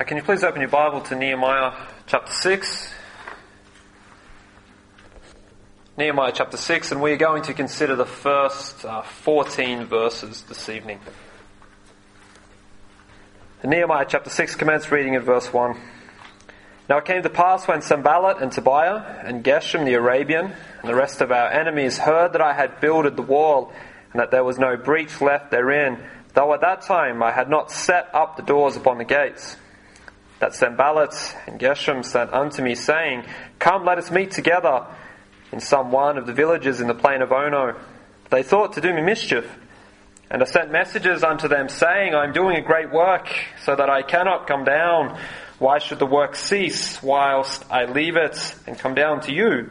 Uh, 0.00 0.04
can 0.04 0.16
you 0.16 0.22
please 0.22 0.42
open 0.42 0.62
your 0.62 0.70
Bible 0.70 1.02
to 1.02 1.14
Nehemiah 1.14 1.74
chapter 2.06 2.32
6? 2.32 2.90
Nehemiah 5.98 6.32
chapter 6.34 6.56
6, 6.56 6.92
and 6.92 7.02
we 7.02 7.12
are 7.12 7.18
going 7.18 7.42
to 7.42 7.52
consider 7.52 7.96
the 7.96 8.06
first 8.06 8.82
uh, 8.86 9.02
14 9.02 9.84
verses 9.84 10.40
this 10.44 10.70
evening. 10.70 11.00
In 13.62 13.68
Nehemiah 13.68 14.06
chapter 14.08 14.30
6 14.30 14.54
commence 14.54 14.90
reading 14.90 15.16
at 15.16 15.22
verse 15.22 15.52
1. 15.52 15.78
Now 16.88 16.96
it 16.96 17.04
came 17.04 17.22
to 17.22 17.28
pass 17.28 17.68
when 17.68 17.82
Sanballat 17.82 18.40
and 18.40 18.50
Tobiah 18.50 19.20
and 19.22 19.44
Geshem 19.44 19.84
the 19.84 19.94
Arabian 19.94 20.46
and 20.80 20.88
the 20.88 20.94
rest 20.94 21.20
of 21.20 21.30
our 21.30 21.50
enemies 21.50 21.98
heard 21.98 22.32
that 22.32 22.40
I 22.40 22.54
had 22.54 22.80
builded 22.80 23.16
the 23.16 23.22
wall 23.22 23.70
and 24.14 24.20
that 24.20 24.30
there 24.30 24.44
was 24.44 24.58
no 24.58 24.78
breach 24.78 25.20
left 25.20 25.50
therein, 25.50 25.98
though 26.32 26.54
at 26.54 26.62
that 26.62 26.80
time 26.80 27.22
I 27.22 27.32
had 27.32 27.50
not 27.50 27.70
set 27.70 28.08
up 28.14 28.38
the 28.38 28.42
doors 28.42 28.76
upon 28.76 28.96
the 28.96 29.04
gates. 29.04 29.58
That 30.40 30.54
Sanballat 30.54 31.36
and 31.46 31.60
Geshem 31.60 32.04
sent 32.04 32.32
unto 32.32 32.62
me, 32.62 32.74
saying, 32.74 33.24
Come, 33.58 33.84
let 33.84 33.98
us 33.98 34.10
meet 34.10 34.32
together 34.32 34.86
in 35.52 35.60
some 35.60 35.92
one 35.92 36.18
of 36.18 36.26
the 36.26 36.32
villages 36.32 36.80
in 36.80 36.88
the 36.88 36.94
plain 36.94 37.22
of 37.22 37.30
Ono. 37.30 37.78
They 38.30 38.42
thought 38.42 38.72
to 38.74 38.80
do 38.80 38.92
me 38.92 39.02
mischief. 39.02 39.46
And 40.30 40.42
I 40.42 40.46
sent 40.46 40.70
messages 40.70 41.24
unto 41.24 41.48
them, 41.48 41.68
saying, 41.68 42.14
I 42.14 42.24
am 42.24 42.32
doing 42.32 42.56
a 42.56 42.62
great 42.62 42.90
work, 42.90 43.28
so 43.64 43.74
that 43.74 43.90
I 43.90 44.02
cannot 44.02 44.46
come 44.46 44.64
down. 44.64 45.18
Why 45.58 45.78
should 45.78 45.98
the 45.98 46.06
work 46.06 46.36
cease 46.36 47.02
whilst 47.02 47.64
I 47.70 47.84
leave 47.84 48.16
it 48.16 48.54
and 48.66 48.78
come 48.78 48.94
down 48.94 49.20
to 49.22 49.34
you? 49.34 49.70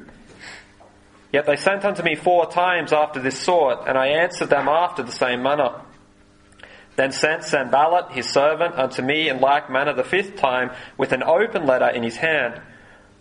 Yet 1.31 1.45
they 1.45 1.55
sent 1.55 1.85
unto 1.85 2.03
me 2.03 2.15
four 2.15 2.51
times 2.51 2.91
after 2.91 3.21
this 3.21 3.39
sort, 3.39 3.87
and 3.87 3.97
I 3.97 4.07
answered 4.07 4.49
them 4.49 4.67
after 4.67 5.01
the 5.01 5.11
same 5.11 5.41
manner. 5.41 5.81
Then 6.99 7.13
sent 7.13 7.45
Sanballat 7.45 8.11
his 8.11 8.27
servant 8.27 8.75
unto 8.75 9.01
me 9.01 9.29
in 9.29 9.39
like 9.39 9.69
manner 9.69 9.93
the 9.93 10.03
fifth 10.03 10.35
time, 10.35 10.71
with 10.97 11.13
an 11.13 11.23
open 11.23 11.65
letter 11.65 11.87
in 11.87 12.03
his 12.03 12.17
hand, 12.17 12.59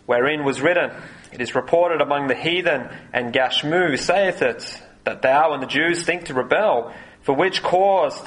wherein 0.05 0.43
was 0.43 0.59
written, 0.59 0.91
It 1.31 1.39
is 1.39 1.55
reported 1.55 2.01
among 2.01 2.27
the 2.27 2.35
heathen, 2.35 2.89
and 3.13 3.33
Gashmu 3.33 3.97
saith 3.97 4.41
it, 4.41 4.83
that 5.05 5.21
thou 5.21 5.53
and 5.53 5.63
the 5.63 5.67
Jews 5.67 6.03
think 6.03 6.25
to 6.25 6.33
rebel, 6.33 6.93
for 7.21 7.33
which 7.33 7.63
cause 7.63 8.21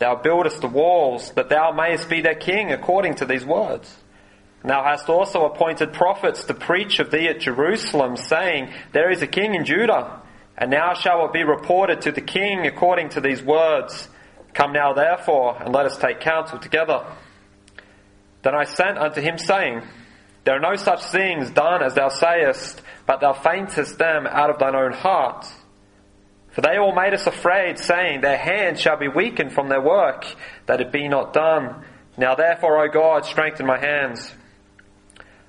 thou 0.00 0.16
buildest 0.16 0.60
the 0.60 0.66
walls, 0.66 1.30
that 1.36 1.50
thou 1.50 1.70
mayest 1.70 2.10
be 2.10 2.20
their 2.20 2.34
king 2.34 2.72
according 2.72 3.14
to 3.14 3.26
these 3.26 3.44
words. 3.44 3.96
And 4.62 4.70
thou 4.72 4.82
hast 4.82 5.08
also 5.08 5.44
appointed 5.44 5.92
prophets 5.92 6.42
to 6.46 6.54
preach 6.54 6.98
of 6.98 7.12
thee 7.12 7.28
at 7.28 7.38
Jerusalem, 7.38 8.16
saying, 8.16 8.72
There 8.90 9.12
is 9.12 9.22
a 9.22 9.28
king 9.28 9.54
in 9.54 9.66
Judah, 9.66 10.20
and 10.58 10.68
now 10.68 10.94
shall 10.94 11.24
it 11.26 11.32
be 11.32 11.44
reported 11.44 12.00
to 12.00 12.10
the 12.10 12.20
king 12.20 12.66
according 12.66 13.10
to 13.10 13.20
these 13.20 13.40
words. 13.40 14.08
Come 14.56 14.72
now 14.72 14.94
therefore, 14.94 15.62
and 15.62 15.74
let 15.74 15.84
us 15.84 15.98
take 15.98 16.20
counsel 16.20 16.58
together. 16.58 17.04
Then 18.40 18.54
I 18.54 18.64
sent 18.64 18.96
unto 18.96 19.20
him, 19.20 19.36
saying, 19.36 19.82
There 20.44 20.56
are 20.56 20.60
no 20.60 20.76
such 20.76 21.04
things 21.04 21.50
done 21.50 21.82
as 21.82 21.92
thou 21.92 22.08
sayest, 22.08 22.80
but 23.04 23.20
thou 23.20 23.34
faintest 23.34 23.98
them 23.98 24.26
out 24.26 24.48
of 24.48 24.58
thine 24.58 24.74
own 24.74 24.94
heart. 24.94 25.46
For 26.52 26.62
they 26.62 26.78
all 26.78 26.94
made 26.94 27.12
us 27.12 27.26
afraid, 27.26 27.78
saying, 27.78 28.22
Their 28.22 28.38
hands 28.38 28.80
shall 28.80 28.96
be 28.96 29.08
weakened 29.08 29.52
from 29.52 29.68
their 29.68 29.82
work, 29.82 30.24
that 30.64 30.80
it 30.80 30.90
be 30.90 31.06
not 31.06 31.34
done. 31.34 31.84
Now 32.16 32.34
therefore, 32.34 32.82
O 32.82 32.88
God, 32.90 33.26
strengthen 33.26 33.66
my 33.66 33.78
hands. 33.78 34.32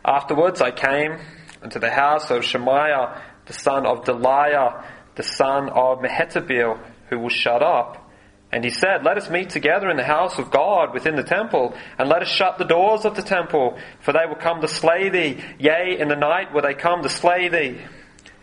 Afterwards 0.03 0.61
I 0.61 0.71
came 0.71 1.17
unto 1.63 1.79
the 1.79 1.91
house 1.91 2.29
of 2.29 2.43
Shemaiah, 2.43 3.21
the 3.45 3.53
son 3.53 3.85
of 3.85 4.03
Delaiah, 4.03 4.83
the 5.15 5.23
son 5.23 5.69
of 5.69 5.99
Mehetabeel, 5.99 6.77
who 7.09 7.19
was 7.19 7.31
shut 7.31 7.63
up. 7.63 8.03
And 8.51 8.63
he 8.63 8.69
said, 8.69 9.03
Let 9.03 9.17
us 9.17 9.29
meet 9.29 9.49
together 9.49 9.89
in 9.89 9.97
the 9.97 10.03
house 10.03 10.39
of 10.39 10.51
God 10.51 10.93
within 10.93 11.15
the 11.15 11.23
temple, 11.23 11.75
and 11.97 12.07
let 12.07 12.21
us 12.21 12.29
shut 12.29 12.57
the 12.57 12.63
doors 12.63 13.03
of 13.03 13.15
the 13.15 13.21
temple, 13.21 13.77
for 13.99 14.13
they 14.13 14.25
will 14.27 14.35
come 14.35 14.61
to 14.61 14.67
slay 14.67 15.09
thee. 15.09 15.43
Yea, 15.59 15.97
in 15.99 16.07
the 16.07 16.15
night 16.15 16.53
will 16.53 16.61
they 16.61 16.73
come 16.73 17.03
to 17.03 17.09
slay 17.09 17.49
thee. 17.49 17.81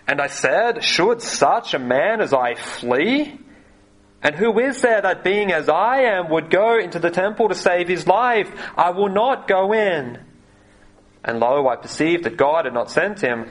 And 0.06 0.20
I 0.20 0.26
said, 0.26 0.84
Should 0.84 1.22
such 1.22 1.72
a 1.72 1.78
man 1.78 2.20
as 2.20 2.34
I 2.34 2.54
flee? 2.54 3.40
And 4.22 4.34
who 4.34 4.58
is 4.58 4.80
there 4.80 5.02
that 5.02 5.22
being 5.22 5.52
as 5.52 5.68
I 5.68 6.02
am 6.02 6.30
would 6.30 6.50
go 6.50 6.78
into 6.78 6.98
the 6.98 7.10
temple 7.10 7.48
to 7.48 7.54
save 7.54 7.88
his 7.88 8.06
life? 8.06 8.50
I 8.76 8.90
will 8.90 9.10
not 9.10 9.46
go 9.46 9.72
in. 9.72 10.18
And 11.22 11.40
lo, 11.40 11.68
I 11.68 11.76
perceived 11.76 12.24
that 12.24 12.36
God 12.36 12.64
had 12.66 12.74
not 12.74 12.90
sent 12.90 13.20
him, 13.20 13.50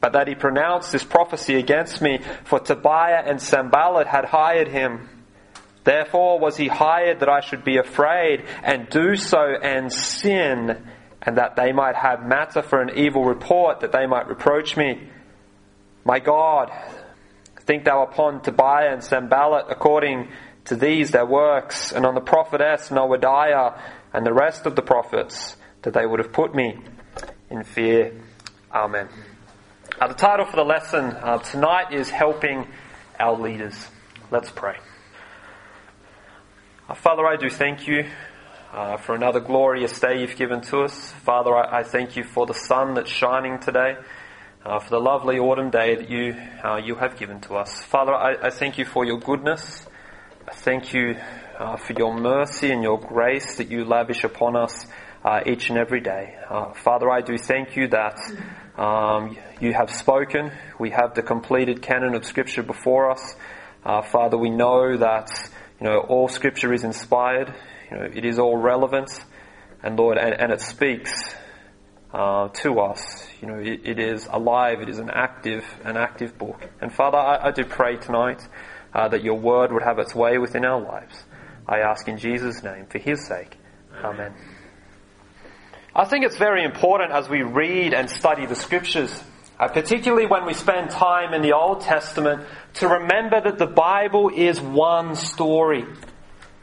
but 0.00 0.12
that 0.12 0.28
he 0.28 0.34
pronounced 0.34 0.92
this 0.92 1.04
prophecy 1.04 1.56
against 1.56 2.00
me, 2.00 2.20
for 2.44 2.60
Tobiah 2.60 3.22
and 3.24 3.40
Sanballat 3.40 4.06
had 4.06 4.24
hired 4.24 4.68
him. 4.68 5.08
Therefore 5.84 6.40
was 6.40 6.56
he 6.56 6.68
hired 6.68 7.20
that 7.20 7.28
I 7.28 7.40
should 7.40 7.62
be 7.64 7.76
afraid 7.76 8.44
and 8.62 8.88
do 8.88 9.16
so 9.16 9.54
and 9.62 9.92
sin, 9.92 10.86
and 11.22 11.36
that 11.38 11.56
they 11.56 11.72
might 11.72 11.96
have 11.96 12.26
matter 12.26 12.62
for 12.62 12.80
an 12.80 12.96
evil 12.96 13.24
report, 13.24 13.80
that 13.80 13.92
they 13.92 14.06
might 14.06 14.28
reproach 14.28 14.76
me. 14.76 15.08
My 16.04 16.18
God, 16.18 16.70
think 17.66 17.84
thou 17.84 18.02
upon 18.02 18.42
Tobiah 18.42 18.92
and 18.92 19.02
Sanballat 19.02 19.66
according 19.70 20.28
to 20.66 20.76
these 20.76 21.10
their 21.10 21.26
works, 21.26 21.92
and 21.92 22.06
on 22.06 22.14
the 22.14 22.20
prophetess 22.20 22.88
Noadiah 22.90 23.78
and 24.12 24.24
the 24.24 24.32
rest 24.32 24.66
of 24.66 24.76
the 24.76 24.82
prophets, 24.82 25.56
that 25.82 25.92
they 25.92 26.06
would 26.06 26.18
have 26.18 26.32
put 26.32 26.54
me 26.54 26.78
in 27.50 27.64
fear. 27.64 28.12
Amen. 28.72 29.08
Uh, 30.00 30.08
the 30.08 30.14
title 30.14 30.46
for 30.46 30.56
the 30.56 30.64
lesson 30.64 31.04
uh, 31.04 31.38
tonight 31.38 31.92
is 31.92 32.08
Helping 32.10 32.66
Our 33.20 33.38
Leaders. 33.38 33.88
Let's 34.30 34.50
pray. 34.50 34.76
Uh, 36.86 36.92
Father, 36.92 37.26
I 37.26 37.36
do 37.36 37.48
thank 37.48 37.88
you 37.88 38.04
uh, 38.70 38.98
for 38.98 39.14
another 39.14 39.40
glorious 39.40 39.98
day 39.98 40.20
you've 40.20 40.36
given 40.36 40.60
to 40.60 40.82
us. 40.82 41.12
Father, 41.12 41.56
I, 41.56 41.78
I 41.78 41.82
thank 41.82 42.14
you 42.14 42.24
for 42.24 42.44
the 42.44 42.52
sun 42.52 42.92
that's 42.92 43.10
shining 43.10 43.58
today, 43.58 43.96
uh, 44.66 44.80
for 44.80 44.90
the 44.90 44.98
lovely 44.98 45.38
autumn 45.38 45.70
day 45.70 45.94
that 45.94 46.10
you, 46.10 46.36
uh, 46.62 46.76
you 46.76 46.96
have 46.96 47.16
given 47.16 47.40
to 47.40 47.54
us. 47.54 47.82
Father, 47.84 48.12
I, 48.12 48.48
I, 48.48 48.50
thank 48.50 48.76
you 48.76 48.84
for 48.84 49.06
your 49.06 49.18
goodness. 49.18 49.86
I 50.46 50.52
thank 50.52 50.92
you 50.92 51.16
uh, 51.58 51.78
for 51.78 51.94
your 51.94 52.14
mercy 52.14 52.70
and 52.70 52.82
your 52.82 53.00
grace 53.00 53.56
that 53.56 53.70
you 53.70 53.86
lavish 53.86 54.22
upon 54.22 54.54
us 54.54 54.86
uh, 55.24 55.40
each 55.46 55.70
and 55.70 55.78
every 55.78 56.02
day. 56.02 56.36
Father, 56.74 57.10
I 57.10 57.22
do 57.22 57.38
thank 57.38 57.76
you 57.76 57.88
that 57.88 58.18
um, 58.76 59.38
you 59.58 59.72
have 59.72 59.90
spoken. 59.90 60.52
We 60.78 60.90
have 60.90 61.14
the 61.14 61.22
completed 61.22 61.80
canon 61.80 62.14
of 62.14 62.26
Scripture 62.26 62.62
before 62.62 63.10
us. 63.10 63.36
Father, 63.82 64.36
we 64.36 64.50
know 64.50 64.98
that 64.98 65.30
you 65.80 65.86
know, 65.86 65.98
all 65.98 66.28
scripture 66.28 66.72
is 66.72 66.84
inspired. 66.84 67.54
You 67.90 67.98
know, 67.98 68.04
it 68.04 68.24
is 68.24 68.38
all 68.38 68.56
relevant. 68.56 69.10
And 69.82 69.98
Lord, 69.98 70.18
and, 70.18 70.34
and 70.34 70.52
it 70.52 70.60
speaks 70.60 71.34
uh, 72.12 72.48
to 72.48 72.80
us. 72.80 73.26
You 73.42 73.48
know, 73.48 73.58
it, 73.58 73.80
it 73.84 73.98
is 73.98 74.26
alive. 74.30 74.80
It 74.80 74.88
is 74.88 74.98
an 74.98 75.10
active, 75.12 75.64
an 75.84 75.96
active 75.96 76.38
book. 76.38 76.68
And 76.80 76.92
Father, 76.92 77.18
I, 77.18 77.48
I 77.48 77.50
do 77.50 77.64
pray 77.64 77.96
tonight 77.96 78.42
uh, 78.94 79.08
that 79.08 79.22
your 79.24 79.38
word 79.38 79.72
would 79.72 79.82
have 79.82 79.98
its 79.98 80.14
way 80.14 80.38
within 80.38 80.64
our 80.64 80.80
lives. 80.80 81.24
I 81.66 81.80
ask 81.80 82.06
in 82.08 82.18
Jesus' 82.18 82.62
name, 82.62 82.86
for 82.86 82.98
his 82.98 83.26
sake. 83.26 83.56
Amen. 84.02 84.34
I 85.94 86.04
think 86.04 86.24
it's 86.24 86.36
very 86.36 86.64
important 86.64 87.12
as 87.12 87.28
we 87.28 87.42
read 87.42 87.94
and 87.94 88.10
study 88.10 88.46
the 88.46 88.56
scriptures, 88.56 89.22
uh, 89.58 89.68
particularly 89.68 90.26
when 90.26 90.46
we 90.46 90.54
spend 90.54 90.90
time 90.90 91.32
in 91.34 91.42
the 91.42 91.52
Old 91.52 91.80
Testament, 91.80 92.44
to 92.74 92.88
remember 92.88 93.40
that 93.40 93.58
the 93.58 93.66
Bible 93.66 94.30
is 94.34 94.60
one 94.60 95.14
story. 95.14 95.84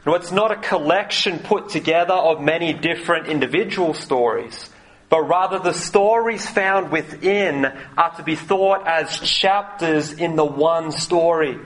It's 0.04 0.32
not 0.32 0.50
a 0.50 0.56
collection 0.56 1.38
put 1.38 1.68
together 1.68 2.14
of 2.14 2.40
many 2.40 2.72
different 2.72 3.28
individual 3.28 3.94
stories, 3.94 4.68
but 5.08 5.22
rather 5.22 5.58
the 5.58 5.72
stories 5.72 6.48
found 6.48 6.90
within 6.90 7.64
are 7.64 8.16
to 8.16 8.22
be 8.22 8.34
thought 8.34 8.86
as 8.86 9.20
chapters 9.20 10.12
in 10.12 10.36
the 10.36 10.44
one 10.44 10.90
story. 10.90 11.58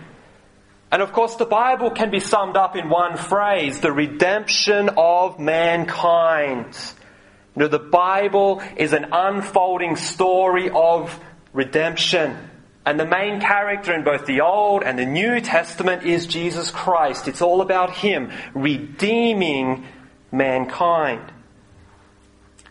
And 0.92 1.02
of 1.02 1.12
course, 1.12 1.34
the 1.36 1.46
Bible 1.46 1.90
can 1.90 2.10
be 2.10 2.20
summed 2.20 2.56
up 2.56 2.76
in 2.76 2.88
one 2.88 3.16
phrase 3.16 3.80
the 3.80 3.92
redemption 3.92 4.90
of 4.96 5.40
mankind. 5.40 6.76
Know, 7.56 7.68
the 7.68 7.78
Bible 7.78 8.62
is 8.76 8.92
an 8.92 9.06
unfolding 9.12 9.96
story 9.96 10.70
of 10.70 11.18
redemption. 11.54 12.36
And 12.84 13.00
the 13.00 13.06
main 13.06 13.40
character 13.40 13.94
in 13.94 14.04
both 14.04 14.26
the 14.26 14.42
Old 14.42 14.82
and 14.82 14.98
the 14.98 15.06
New 15.06 15.40
Testament 15.40 16.04
is 16.04 16.26
Jesus 16.26 16.70
Christ. 16.70 17.26
It's 17.26 17.40
all 17.40 17.62
about 17.62 17.90
Him 17.90 18.30
redeeming 18.54 19.86
mankind. 20.30 21.32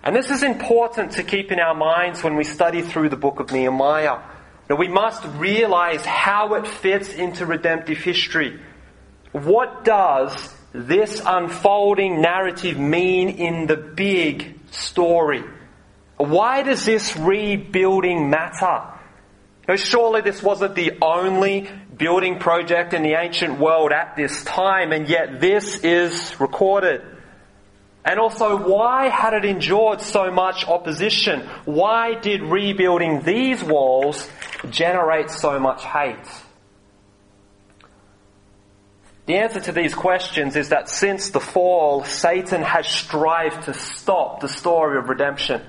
And 0.04 0.16
this 0.16 0.30
is 0.30 0.44
important 0.44 1.14
to 1.14 1.24
keep 1.24 1.52
in 1.52 1.60
our 1.60 1.74
minds 1.74 2.24
when 2.24 2.36
we 2.36 2.44
study 2.44 2.84
through 2.84 3.10
the 3.10 3.18
book 3.18 3.40
of 3.40 3.52
Nehemiah. 3.52 4.20
Now 4.70 4.76
we 4.76 4.88
must 4.88 5.26
realize 5.26 6.06
how 6.06 6.54
it 6.54 6.68
fits 6.68 7.12
into 7.12 7.48
redemptive 7.48 7.98
history. 7.98 8.60
What 9.32 9.84
does 9.84 10.54
this 10.74 11.22
unfolding 11.26 12.22
narrative 12.22 12.78
mean 12.78 13.30
in 13.30 13.66
the 13.66 13.78
big 13.78 14.65
story? 14.76 15.44
Why 16.18 16.64
does 16.64 16.86
this 16.86 17.16
rebuilding 17.18 18.30
matter? 18.30 18.94
Now, 19.68 19.76
surely 19.76 20.22
this 20.22 20.44
wasn't 20.44 20.76
the 20.76 20.94
only 21.02 21.70
building 21.98 22.40
project 22.40 22.94
in 22.94 23.02
the 23.02 23.14
ancient 23.20 23.60
world 23.60 23.92
at 23.92 24.16
this 24.16 24.44
time, 24.44 24.92
and 24.92 25.10
yet 25.10 25.42
this 25.42 25.84
is 25.84 26.40
recorded. 26.40 27.02
And 28.06 28.20
also, 28.20 28.56
why 28.58 29.10
had 29.10 29.34
it 29.34 29.46
endured 29.46 30.02
so 30.02 30.32
much 30.32 30.68
opposition? 30.68 31.42
Why 31.66 32.14
did 32.14 32.44
rebuilding 32.44 33.24
these 33.24 33.64
walls 33.64 34.30
generate 34.70 35.32
so 35.32 35.60
much 35.60 35.84
hate? 35.84 36.45
The 39.26 39.38
answer 39.38 39.60
to 39.60 39.72
these 39.72 39.96
questions 39.96 40.56
is 40.56 40.70
that 40.70 40.88
since 40.88 41.32
the 41.32 41.40
fall, 41.40 42.04
Satan 42.04 42.62
has 42.62 42.88
strived 42.88 43.64
to 43.64 43.74
stop 43.74 44.40
the 44.40 44.48
story 44.48 45.00
of 45.00 45.10
redemption, 45.10 45.62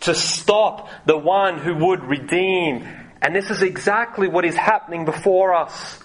to 0.00 0.14
stop 0.14 0.88
the 1.06 1.16
one 1.16 1.58
who 1.58 1.76
would 1.86 2.02
redeem. 2.02 2.88
And 3.22 3.34
this 3.34 3.50
is 3.50 3.62
exactly 3.62 4.26
what 4.26 4.44
is 4.44 4.56
happening 4.56 5.04
before 5.04 5.54
us. 5.54 6.00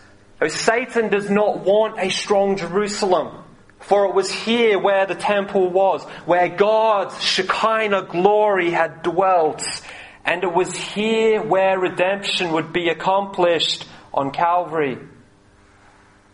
Satan 0.48 1.10
does 1.10 1.30
not 1.30 1.66
want 1.66 2.00
a 2.00 2.10
strong 2.10 2.58
Jerusalem. 2.58 3.42
For 3.80 4.06
it 4.06 4.16
was 4.16 4.32
here 4.32 4.80
where 4.80 5.06
the 5.06 5.16
temple 5.16 5.70
was, 5.70 6.04
where 6.26 6.50
God's 6.50 7.22
Shekinah 7.22 8.08
glory 8.10 8.72
had 8.72 9.04
dwelt. 9.04 9.64
And 10.24 10.44
it 10.44 10.54
was 10.54 10.76
here 10.76 11.42
where 11.42 11.80
redemption 11.80 12.52
would 12.54 12.74
be 12.74 12.90
accomplished 12.90 13.86
on 14.14 14.32
Calvary. 14.32 14.98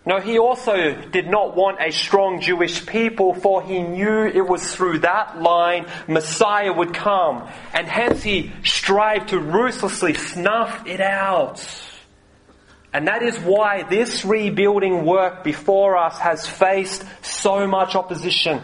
No, 0.03 0.19
he 0.19 0.39
also 0.39 0.95
did 1.11 1.27
not 1.27 1.55
want 1.55 1.77
a 1.79 1.91
strong 1.91 2.41
Jewish 2.41 2.85
people, 2.87 3.35
for 3.35 3.61
he 3.61 3.83
knew 3.83 4.25
it 4.25 4.47
was 4.47 4.73
through 4.73 4.99
that 4.99 5.39
line 5.39 5.85
Messiah 6.07 6.73
would 6.73 6.93
come. 6.93 7.47
And 7.73 7.87
hence 7.87 8.23
he 8.23 8.51
strived 8.63 9.29
to 9.29 9.39
ruthlessly 9.39 10.15
snuff 10.15 10.87
it 10.87 11.01
out. 11.01 11.63
And 12.93 13.07
that 13.07 13.21
is 13.21 13.37
why 13.39 13.83
this 13.83 14.25
rebuilding 14.25 15.05
work 15.05 15.43
before 15.43 15.95
us 15.95 16.17
has 16.17 16.47
faced 16.47 17.05
so 17.21 17.67
much 17.67 17.95
opposition. 17.95 18.61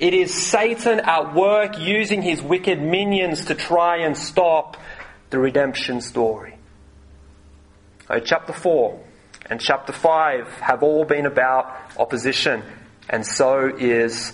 It 0.00 0.14
is 0.14 0.34
Satan 0.34 1.00
at 1.00 1.34
work 1.34 1.78
using 1.78 2.22
his 2.22 2.42
wicked 2.42 2.80
minions 2.80 3.44
to 3.44 3.54
try 3.54 3.98
and 3.98 4.16
stop 4.16 4.78
the 5.28 5.38
redemption 5.38 6.00
story. 6.00 6.56
So 8.08 8.18
chapter 8.20 8.54
4 8.54 9.11
and 9.52 9.60
chapter 9.60 9.92
5 9.92 10.48
have 10.60 10.82
all 10.82 11.04
been 11.04 11.26
about 11.26 11.78
opposition, 11.98 12.62
and 13.10 13.26
so 13.26 13.66
is 13.66 14.32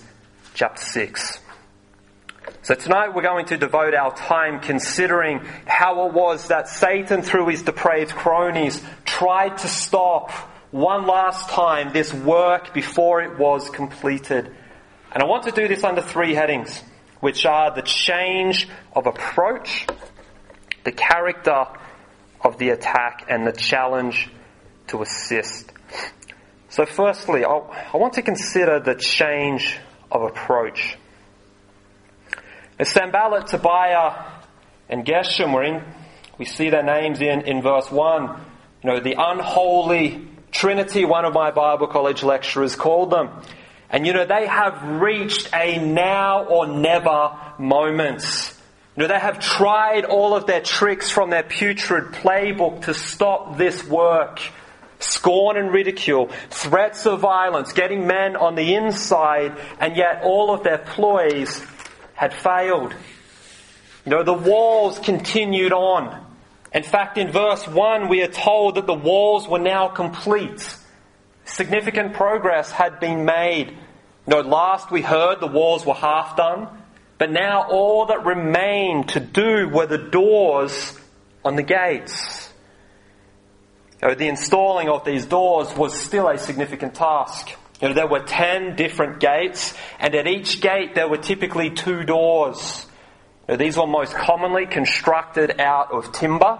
chapter 0.54 0.80
6. 0.80 1.40
So 2.62 2.76
tonight 2.76 3.16
we're 3.16 3.22
going 3.22 3.46
to 3.46 3.56
devote 3.56 3.94
our 3.94 4.14
time 4.14 4.60
considering 4.60 5.40
how 5.66 6.06
it 6.06 6.12
was 6.12 6.46
that 6.48 6.68
Satan, 6.68 7.22
through 7.22 7.48
his 7.48 7.62
depraved 7.62 8.12
cronies, 8.12 8.80
tried 9.04 9.58
to 9.58 9.66
stop 9.66 10.30
one 10.70 11.08
last 11.08 11.50
time 11.50 11.92
this 11.92 12.14
work 12.14 12.72
before 12.72 13.20
it 13.20 13.40
was 13.40 13.70
completed. 13.70 14.54
And 15.10 15.20
I 15.20 15.26
want 15.26 15.42
to 15.46 15.50
do 15.50 15.66
this 15.66 15.82
under 15.82 16.00
three 16.00 16.34
headings, 16.34 16.80
which 17.18 17.44
are 17.44 17.74
the 17.74 17.82
change 17.82 18.68
of 18.94 19.08
approach, 19.08 19.84
the 20.84 20.92
character 20.92 21.64
of 22.40 22.58
the 22.58 22.68
attack, 22.68 23.26
and 23.28 23.44
the 23.44 23.52
challenge 23.52 24.30
to 24.88 25.02
assist. 25.02 25.72
So 26.70 26.84
firstly, 26.84 27.44
I 27.44 27.96
want 27.96 28.14
to 28.14 28.22
consider 28.22 28.80
the 28.80 28.94
change 28.94 29.78
of 30.10 30.22
approach. 30.22 30.96
As 32.78 32.90
Sanballat, 32.90 33.48
Tobiah, 33.48 34.24
and 34.88 35.04
Geshem 35.04 35.52
were 35.52 35.64
in, 35.64 35.82
we 36.38 36.44
see 36.44 36.70
their 36.70 36.84
names 36.84 37.20
in, 37.20 37.42
in 37.42 37.62
verse 37.62 37.90
1. 37.90 38.44
You 38.82 38.90
know, 38.90 39.00
the 39.00 39.16
unholy 39.18 40.28
Trinity, 40.50 41.04
one 41.04 41.24
of 41.24 41.34
my 41.34 41.50
Bible 41.50 41.88
college 41.88 42.22
lecturers 42.22 42.76
called 42.76 43.10
them. 43.10 43.30
And 43.90 44.06
you 44.06 44.12
know, 44.12 44.26
they 44.26 44.46
have 44.46 45.00
reached 45.00 45.48
a 45.54 45.78
now 45.78 46.44
or 46.44 46.66
never 46.66 47.36
moment. 47.58 48.54
You 48.96 49.02
know, 49.02 49.08
they 49.08 49.18
have 49.18 49.38
tried 49.38 50.04
all 50.04 50.34
of 50.34 50.46
their 50.46 50.60
tricks 50.60 51.10
from 51.10 51.30
their 51.30 51.42
putrid 51.42 52.12
playbook 52.12 52.82
to 52.82 52.94
stop 52.94 53.56
this 53.56 53.84
work. 53.84 54.40
Scorn 55.00 55.56
and 55.56 55.72
ridicule, 55.72 56.30
threats 56.50 57.06
of 57.06 57.20
violence, 57.20 57.72
getting 57.72 58.06
men 58.06 58.36
on 58.36 58.56
the 58.56 58.74
inside, 58.74 59.56
and 59.80 59.96
yet 59.96 60.22
all 60.24 60.52
of 60.52 60.64
their 60.64 60.78
ploys 60.78 61.64
had 62.14 62.34
failed. 62.34 62.94
You 64.04 64.10
know, 64.10 64.22
the 64.22 64.32
walls 64.32 64.98
continued 64.98 65.72
on. 65.72 66.24
In 66.72 66.82
fact, 66.82 67.16
in 67.16 67.30
verse 67.30 67.66
1, 67.66 68.08
we 68.08 68.22
are 68.22 68.28
told 68.28 68.74
that 68.74 68.86
the 68.86 68.94
walls 68.94 69.48
were 69.48 69.58
now 69.58 69.88
complete. 69.88 70.76
Significant 71.44 72.14
progress 72.14 72.70
had 72.70 73.00
been 73.00 73.24
made. 73.24 73.70
You 73.70 73.76
know, 74.26 74.40
last 74.40 74.90
we 74.90 75.00
heard 75.00 75.40
the 75.40 75.46
walls 75.46 75.86
were 75.86 75.94
half 75.94 76.36
done, 76.36 76.68
but 77.16 77.30
now 77.30 77.66
all 77.68 78.06
that 78.06 78.26
remained 78.26 79.10
to 79.10 79.20
do 79.20 79.68
were 79.68 79.86
the 79.86 79.98
doors 79.98 80.98
on 81.44 81.56
the 81.56 81.62
gates. 81.62 82.47
You 84.00 84.08
know, 84.08 84.14
the 84.14 84.28
installing 84.28 84.88
of 84.88 85.04
these 85.04 85.26
doors 85.26 85.74
was 85.76 85.98
still 85.98 86.28
a 86.28 86.38
significant 86.38 86.94
task. 86.94 87.50
You 87.80 87.88
know, 87.88 87.94
there 87.94 88.06
were 88.06 88.20
ten 88.20 88.76
different 88.76 89.18
gates, 89.20 89.74
and 89.98 90.14
at 90.14 90.26
each 90.26 90.60
gate 90.60 90.94
there 90.94 91.08
were 91.08 91.18
typically 91.18 91.70
two 91.70 92.04
doors. 92.04 92.86
You 93.48 93.54
know, 93.54 93.56
these 93.56 93.76
were 93.76 93.86
most 93.86 94.14
commonly 94.14 94.66
constructed 94.66 95.60
out 95.60 95.90
of 95.92 96.12
timber, 96.12 96.58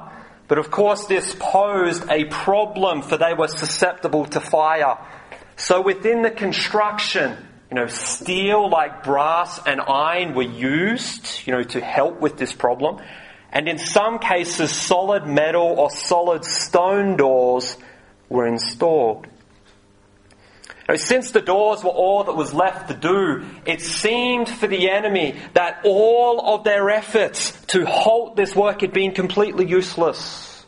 but 0.49 0.59
of 0.59 0.71
course 0.71 1.07
this 1.07 1.37
posed 1.39 2.09
a 2.11 2.25
problem 2.25 3.03
for 3.03 3.17
they 3.17 3.35
were 3.35 3.49
susceptible 3.49 4.25
to 4.27 4.41
fire. 4.41 4.97
So 5.57 5.81
within 5.81 6.23
the 6.23 6.31
construction, 6.31 7.37
you 7.71 7.75
know, 7.75 7.87
steel 7.87 8.71
like 8.71 9.05
brass 9.05 9.61
and 9.67 9.81
iron 9.81 10.35
were 10.35 10.43
used, 10.43 11.47
you 11.47 11.53
know, 11.53 11.63
to 11.63 11.81
help 11.81 12.21
with 12.21 12.39
this 12.39 12.53
problem. 12.53 13.01
And 13.53 13.69
in 13.69 13.79
some 13.79 14.19
cases, 14.19 14.71
solid 14.71 15.27
metal 15.27 15.75
or 15.79 15.91
solid 15.91 16.45
stone 16.45 17.17
doors 17.17 17.77
were 18.29 18.47
installed. 18.47 19.27
Now, 20.89 20.97
since 20.97 21.33
the 21.33 21.43
doors 21.43 21.85
were 21.85 21.91
all 21.91 22.25
that 22.25 22.35
was 22.35 22.55
left 22.55 22.89
to 22.89 22.95
do, 22.95 23.45
it 23.67 23.83
seemed 23.83 24.49
for 24.49 24.67
the 24.67 24.91
enemy 24.91 25.37
that 25.53 25.81
all 25.85 26.55
of 26.55 26.65
their 26.65 26.89
efforts 26.89 27.53
to 27.67 27.85
halt 27.85 28.37
this 28.37 28.57
work 28.57 28.81
had 28.81 28.95
been 28.95 29.13
completely 29.13 29.67
useless. 29.67 30.65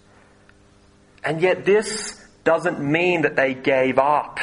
And 1.25 1.41
yet 1.41 1.65
this 1.65 2.23
doesn't 2.45 2.81
mean 2.81 3.23
that 3.23 3.37
they 3.37 3.55
gave 3.55 3.99
up. 3.99 4.41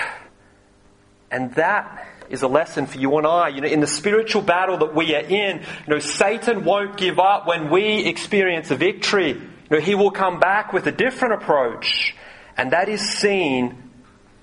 And 1.29 1.53
that 1.55 2.07
is 2.29 2.41
a 2.41 2.47
lesson 2.47 2.85
for 2.85 2.97
you 3.00 3.18
and 3.18 3.25
I. 3.25 3.50
You 3.50 3.62
know, 3.62 3.68
in 3.68 3.79
the 3.79 3.88
spiritual 3.88 4.41
battle 4.41 4.77
that 4.79 4.95
we 4.95 5.15
are 5.15 5.21
in, 5.21 5.59
you 5.59 5.94
know, 5.94 5.99
Satan 5.99 6.63
won't 6.63 6.97
give 6.97 7.19
up 7.19 7.47
when 7.47 7.69
we 7.69 8.06
experience 8.06 8.71
a 8.71 8.75
victory. 8.75 9.30
You 9.31 9.69
know, 9.69 9.80
he 9.80 9.95
will 9.95 10.11
come 10.11 10.40
back 10.40 10.73
with 10.73 10.87
a 10.87 10.92
different 10.92 11.35
approach. 11.35 12.16
And 12.56 12.71
that 12.71 12.90
is 12.90 13.01
seen 13.01 13.92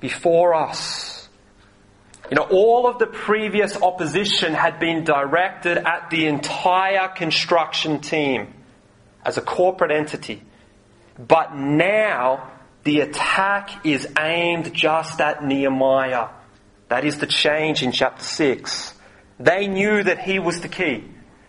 before 0.01 0.55
us. 0.55 1.29
You 2.31 2.37
know, 2.37 2.47
all 2.51 2.87
of 2.87 2.99
the 2.99 3.07
previous 3.07 3.77
opposition 3.77 4.55
had 4.55 4.81
been 4.81 5.05
directed 5.05 5.79
at 5.79 6.11
the 6.11 6.27
entire 6.27 7.09
construction 7.09 8.01
team 8.01 8.55
as 9.25 9.37
a 9.37 9.43
corporate 9.43 9.91
entity. 9.91 10.43
But 11.19 11.55
now 11.55 12.51
the 12.85 13.01
attack 13.01 13.85
is 13.87 14.09
aimed 14.19 14.73
just 14.75 15.21
at 15.21 15.45
Nehemiah. 15.45 16.29
That 16.95 17.05
is 17.05 17.19
the 17.19 17.27
change 17.27 17.83
in 17.83 17.91
chapter 17.91 18.23
6. 18.23 18.95
They 19.41 19.67
knew 19.67 20.05
that 20.05 20.21
he 20.21 20.39
was 20.39 20.61
the 20.61 20.69
key. 20.69 21.03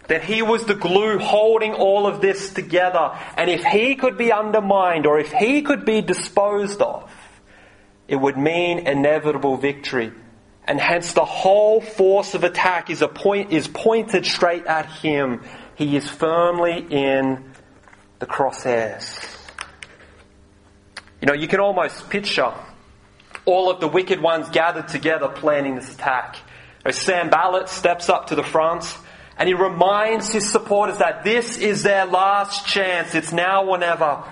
That 0.07 0.23
he 0.23 0.41
was 0.41 0.65
the 0.65 0.73
glue 0.73 1.19
holding 1.19 1.75
all 1.75 2.07
of 2.07 2.19
this 2.19 2.51
together. 2.51 3.15
And 3.37 3.47
if 3.47 3.63
he 3.63 3.93
could 3.93 4.17
be 4.17 4.31
undermined 4.31 5.05
or 5.05 5.19
if 5.19 5.31
he 5.31 5.61
could 5.61 5.85
be 5.85 6.01
disposed 6.01 6.81
of, 6.81 7.11
it 8.07 8.15
would 8.15 8.39
mean 8.39 8.87
inevitable 8.87 9.57
victory 9.57 10.13
and 10.65 10.79
hence 10.79 11.13
the 11.13 11.25
whole 11.25 11.79
force 11.79 12.33
of 12.33 12.43
attack 12.43 12.89
is, 12.89 13.03
point, 13.13 13.51
is 13.51 13.67
pointed 13.67 14.25
straight 14.25 14.65
at 14.65 14.87
him. 14.87 15.43
He 15.75 15.95
is 15.95 16.09
firmly 16.09 16.87
in 16.89 17.51
the 18.17 18.25
crosshairs. 18.25 19.23
You 21.21 21.27
know, 21.27 21.35
you 21.35 21.47
can 21.47 21.59
almost 21.59 22.09
picture 22.09 22.51
all 23.45 23.69
of 23.69 23.79
the 23.79 23.87
wicked 23.87 24.21
ones 24.21 24.49
gathered 24.49 24.87
together 24.87 25.27
planning 25.27 25.75
this 25.75 25.93
attack. 25.93 26.37
Sanballat 26.89 27.69
steps 27.69 28.09
up 28.09 28.27
to 28.27 28.35
the 28.35 28.43
front 28.43 28.97
and 29.37 29.47
he 29.47 29.53
reminds 29.53 30.31
his 30.31 30.49
supporters 30.49 30.99
that 30.99 31.23
this 31.23 31.57
is 31.57 31.83
their 31.83 32.05
last 32.05 32.67
chance. 32.67 33.15
It's 33.15 33.33
now 33.33 33.65
or 33.65 33.77
never. 33.77 34.23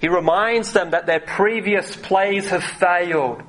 He 0.00 0.08
reminds 0.08 0.72
them 0.72 0.90
that 0.90 1.06
their 1.06 1.20
previous 1.20 1.96
plays 1.96 2.50
have 2.50 2.62
failed. 2.62 3.42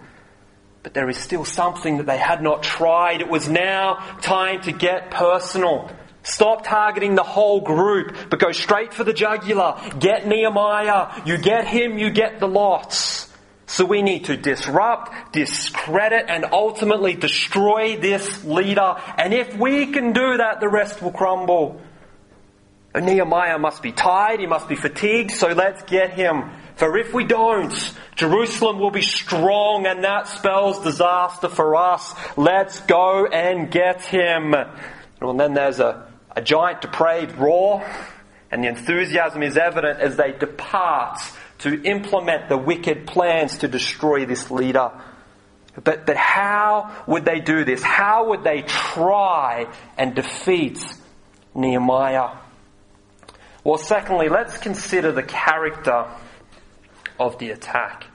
But 0.82 0.94
there 0.94 1.10
is 1.10 1.18
still 1.18 1.44
something 1.44 1.98
that 1.98 2.06
they 2.06 2.18
had 2.18 2.42
not 2.42 2.64
tried. 2.64 3.22
It 3.22 3.30
was 3.30 3.50
now 3.50 3.96
time 4.22 4.62
to 4.62 4.72
get 4.72 5.12
personal. 5.12 5.92
Stop 6.24 6.66
targeting 6.66 7.16
the 7.16 7.24
whole 7.24 7.62
group, 7.62 8.16
but 8.30 8.40
go 8.40 8.52
straight 8.52 8.94
for 8.94 9.04
the 9.04 9.14
jugular. 9.14 9.80
Get 10.00 10.28
Nehemiah. 10.28 11.22
You 11.26 11.38
get 11.38 11.68
him, 11.68 11.98
you 11.98 12.10
get 12.10 12.40
the 12.40 12.48
lots. 12.48 13.29
So 13.80 13.86
we 13.86 14.02
need 14.02 14.26
to 14.26 14.36
disrupt, 14.36 15.32
discredit, 15.32 16.26
and 16.28 16.44
ultimately 16.52 17.14
destroy 17.16 17.96
this 17.96 18.44
leader. 18.44 18.98
And 19.18 19.34
if 19.34 19.56
we 19.56 19.94
can 19.94 20.12
do 20.12 20.36
that, 20.36 20.60
the 20.60 20.68
rest 20.68 21.02
will 21.02 21.14
crumble. 21.14 21.80
Nehemiah 22.94 23.58
must 23.58 23.82
be 23.82 23.94
tired, 23.94 24.42
he 24.42 24.48
must 24.48 24.68
be 24.68 24.76
fatigued, 24.76 25.32
so 25.32 25.54
let's 25.54 25.82
get 25.84 26.12
him. 26.12 26.52
For 26.76 26.98
if 26.98 27.14
we 27.14 27.24
don't, 27.24 27.72
Jerusalem 28.18 28.80
will 28.80 28.92
be 28.92 29.02
strong 29.02 29.86
and 29.86 30.04
that 30.04 30.28
spells 30.28 30.84
disaster 30.84 31.48
for 31.48 31.78
us. 31.78 32.14
Let's 32.36 32.82
go 32.82 33.28
and 33.28 33.72
get 33.72 34.02
him. 34.02 34.56
And 35.22 35.40
then 35.40 35.54
there's 35.54 35.80
a, 35.80 36.06
a 36.36 36.42
giant 36.42 36.82
depraved 36.82 37.38
roar, 37.38 37.90
and 38.52 38.62
the 38.62 38.68
enthusiasm 38.68 39.42
is 39.42 39.56
evident 39.56 40.02
as 40.02 40.18
they 40.18 40.34
depart 40.34 41.22
to 41.60 41.82
implement 41.84 42.50
the 42.50 42.58
wicked 42.58 43.06
plans 43.08 43.60
to 43.60 43.68
destroy 43.68 44.26
this 44.26 44.50
leader. 44.50 44.92
But, 45.84 46.06
but 46.06 46.18
how 46.18 47.04
would 47.08 47.26
they 47.26 47.40
do 47.40 47.64
this? 47.64 47.84
How 47.84 48.30
would 48.30 48.44
they 48.44 48.64
try 48.64 49.68
and 49.98 50.16
defeat 50.16 50.84
Nehemiah? 51.54 52.38
Well, 53.64 53.78
secondly, 53.78 54.30
let's 54.30 54.58
consider 54.58 55.12
the 55.12 55.24
character 55.24 56.08
of 57.20 57.38
the 57.40 57.52
attack. 57.52 58.06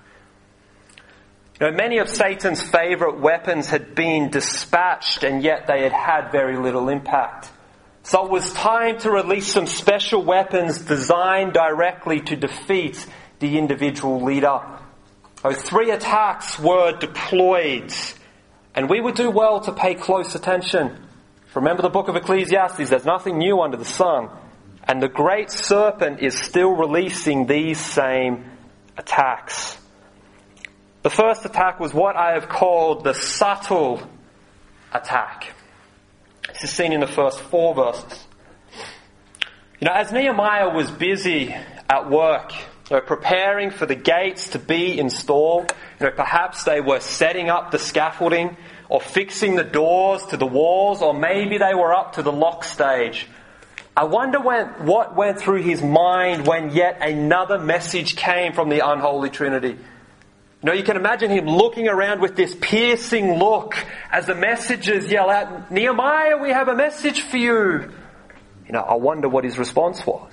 You 1.60 1.70
know, 1.70 1.76
many 1.76 1.98
of 1.98 2.08
Satan's 2.08 2.62
favorite 2.62 3.20
weapons 3.20 3.68
had 3.68 3.94
been 3.94 4.30
dispatched 4.30 5.22
and 5.22 5.42
yet 5.42 5.66
they 5.68 5.82
had 5.82 5.92
had 5.92 6.32
very 6.32 6.56
little 6.56 6.88
impact. 6.88 7.50
So 8.02 8.24
it 8.24 8.30
was 8.30 8.52
time 8.52 8.98
to 9.00 9.10
release 9.10 9.46
some 9.46 9.66
special 9.66 10.22
weapons 10.24 10.80
designed 10.80 11.52
directly 11.52 12.20
to 12.22 12.36
defeat 12.36 13.06
the 13.38 13.58
individual 13.58 14.22
leader. 14.22 14.60
Those 15.42 15.60
three 15.62 15.90
attacks 15.90 16.58
were 16.58 16.96
deployed, 16.96 17.92
and 18.74 18.88
we 18.88 19.00
would 19.00 19.14
do 19.14 19.30
well 19.30 19.60
to 19.60 19.72
pay 19.72 19.94
close 19.94 20.34
attention. 20.34 20.96
Remember 21.54 21.82
the 21.82 21.90
book 21.90 22.08
of 22.08 22.16
Ecclesiastes, 22.16 22.88
there's 22.88 23.04
nothing 23.04 23.38
new 23.38 23.60
under 23.60 23.76
the 23.76 23.84
sun. 23.84 24.28
And 24.86 25.02
the 25.02 25.08
great 25.08 25.50
serpent 25.50 26.20
is 26.20 26.38
still 26.38 26.72
releasing 26.72 27.46
these 27.46 27.80
same 27.80 28.44
attacks. 28.98 29.78
The 31.02 31.10
first 31.10 31.44
attack 31.44 31.80
was 31.80 31.94
what 31.94 32.16
I 32.16 32.32
have 32.32 32.48
called 32.48 33.04
the 33.04 33.14
subtle 33.14 34.02
attack. 34.92 35.54
This 36.48 36.64
is 36.64 36.70
seen 36.70 36.92
in 36.92 37.00
the 37.00 37.06
first 37.06 37.40
four 37.40 37.74
verses. 37.74 38.26
You 39.80 39.86
know, 39.88 39.92
as 39.94 40.12
Nehemiah 40.12 40.70
was 40.70 40.90
busy 40.90 41.54
at 41.88 42.10
work, 42.10 42.52
you 42.90 42.96
know, 42.96 43.00
preparing 43.00 43.70
for 43.70 43.86
the 43.86 43.94
gates 43.94 44.50
to 44.50 44.58
be 44.58 44.98
installed, 44.98 45.72
you 46.00 46.06
know, 46.06 46.12
perhaps 46.12 46.64
they 46.64 46.80
were 46.80 47.00
setting 47.00 47.48
up 47.48 47.70
the 47.70 47.78
scaffolding 47.78 48.56
or 48.88 49.00
fixing 49.00 49.56
the 49.56 49.64
doors 49.64 50.24
to 50.26 50.36
the 50.36 50.46
walls, 50.46 51.00
or 51.00 51.14
maybe 51.14 51.58
they 51.58 51.74
were 51.74 51.94
up 51.94 52.14
to 52.14 52.22
the 52.22 52.32
lock 52.32 52.64
stage 52.64 53.26
I 53.96 54.04
wonder 54.04 54.40
when, 54.40 54.66
what 54.86 55.14
went 55.14 55.38
through 55.38 55.62
his 55.62 55.80
mind 55.80 56.48
when 56.48 56.70
yet 56.70 56.98
another 57.00 57.58
message 57.58 58.16
came 58.16 58.52
from 58.52 58.68
the 58.68 58.80
unholy 58.80 59.30
Trinity. 59.30 59.68
You 59.68 59.76
know, 60.62 60.72
you 60.72 60.82
can 60.82 60.96
imagine 60.96 61.30
him 61.30 61.46
looking 61.46 61.86
around 61.86 62.20
with 62.20 62.34
this 62.34 62.56
piercing 62.60 63.34
look 63.38 63.76
as 64.10 64.26
the 64.26 64.34
messengers 64.34 65.08
yell 65.12 65.30
out, 65.30 65.70
Nehemiah, 65.70 66.38
we 66.38 66.50
have 66.50 66.66
a 66.66 66.74
message 66.74 67.20
for 67.20 67.36
you. 67.36 67.92
You 68.66 68.72
know, 68.72 68.80
I 68.80 68.94
wonder 68.94 69.28
what 69.28 69.44
his 69.44 69.58
response 69.58 70.04
was. 70.04 70.32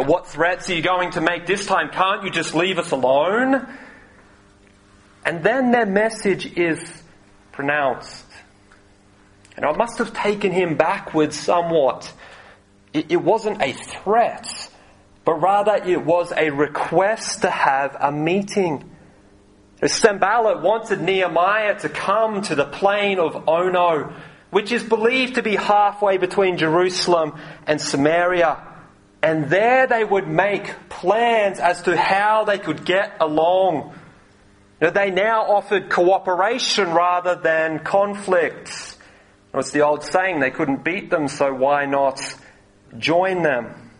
What 0.00 0.26
threats 0.26 0.70
are 0.70 0.74
you 0.74 0.82
going 0.82 1.10
to 1.12 1.20
make 1.20 1.46
this 1.46 1.66
time? 1.66 1.90
Can't 1.90 2.24
you 2.24 2.30
just 2.30 2.54
leave 2.54 2.78
us 2.78 2.90
alone? 2.92 3.66
And 5.24 5.42
then 5.44 5.70
their 5.70 5.86
message 5.86 6.56
is 6.56 6.80
pronounced. 7.52 8.24
And 9.56 9.66
I 9.66 9.72
must 9.72 9.98
have 9.98 10.14
taken 10.14 10.50
him 10.50 10.76
backwards 10.76 11.38
somewhat 11.38 12.12
it, 12.92 13.22
wasn't 13.22 13.62
a 13.62 13.72
threat, 13.72 14.46
but 15.24 15.34
rather 15.34 15.76
it 15.76 16.04
was 16.04 16.32
a 16.36 16.50
request 16.50 17.42
to 17.42 17.50
have 17.50 17.96
a 17.98 18.12
meeting. 18.12 18.90
Sanballat 19.84 20.62
wanted 20.62 21.00
Nehemiah 21.00 21.78
to 21.80 21.88
come 21.88 22.42
to 22.42 22.54
the 22.54 22.66
plain 22.66 23.18
of 23.18 23.48
Ono, 23.48 24.14
which 24.50 24.72
is 24.72 24.82
believed 24.82 25.36
to 25.36 25.42
be 25.42 25.56
halfway 25.56 26.18
between 26.18 26.58
Jerusalem 26.58 27.38
and 27.66 27.80
Samaria. 27.80 28.71
And 29.22 29.48
there 29.48 29.86
they 29.86 30.02
would 30.02 30.26
make 30.26 30.88
plans 30.88 31.60
as 31.60 31.82
to 31.82 31.96
how 31.96 32.44
they 32.44 32.58
could 32.58 32.84
get 32.84 33.16
along. 33.20 33.94
Now, 34.80 34.90
they 34.90 35.10
now 35.10 35.42
offered 35.42 35.88
cooperation 35.88 36.92
rather 36.92 37.36
than 37.36 37.78
conflict. 37.78 38.96
It's 39.54 39.70
the 39.70 39.82
old 39.82 40.02
saying, 40.02 40.40
they 40.40 40.50
couldn't 40.50 40.82
beat 40.82 41.08
them, 41.10 41.28
so 41.28 41.54
why 41.54 41.86
not 41.86 42.20
join 42.98 43.42
them. 43.42 43.90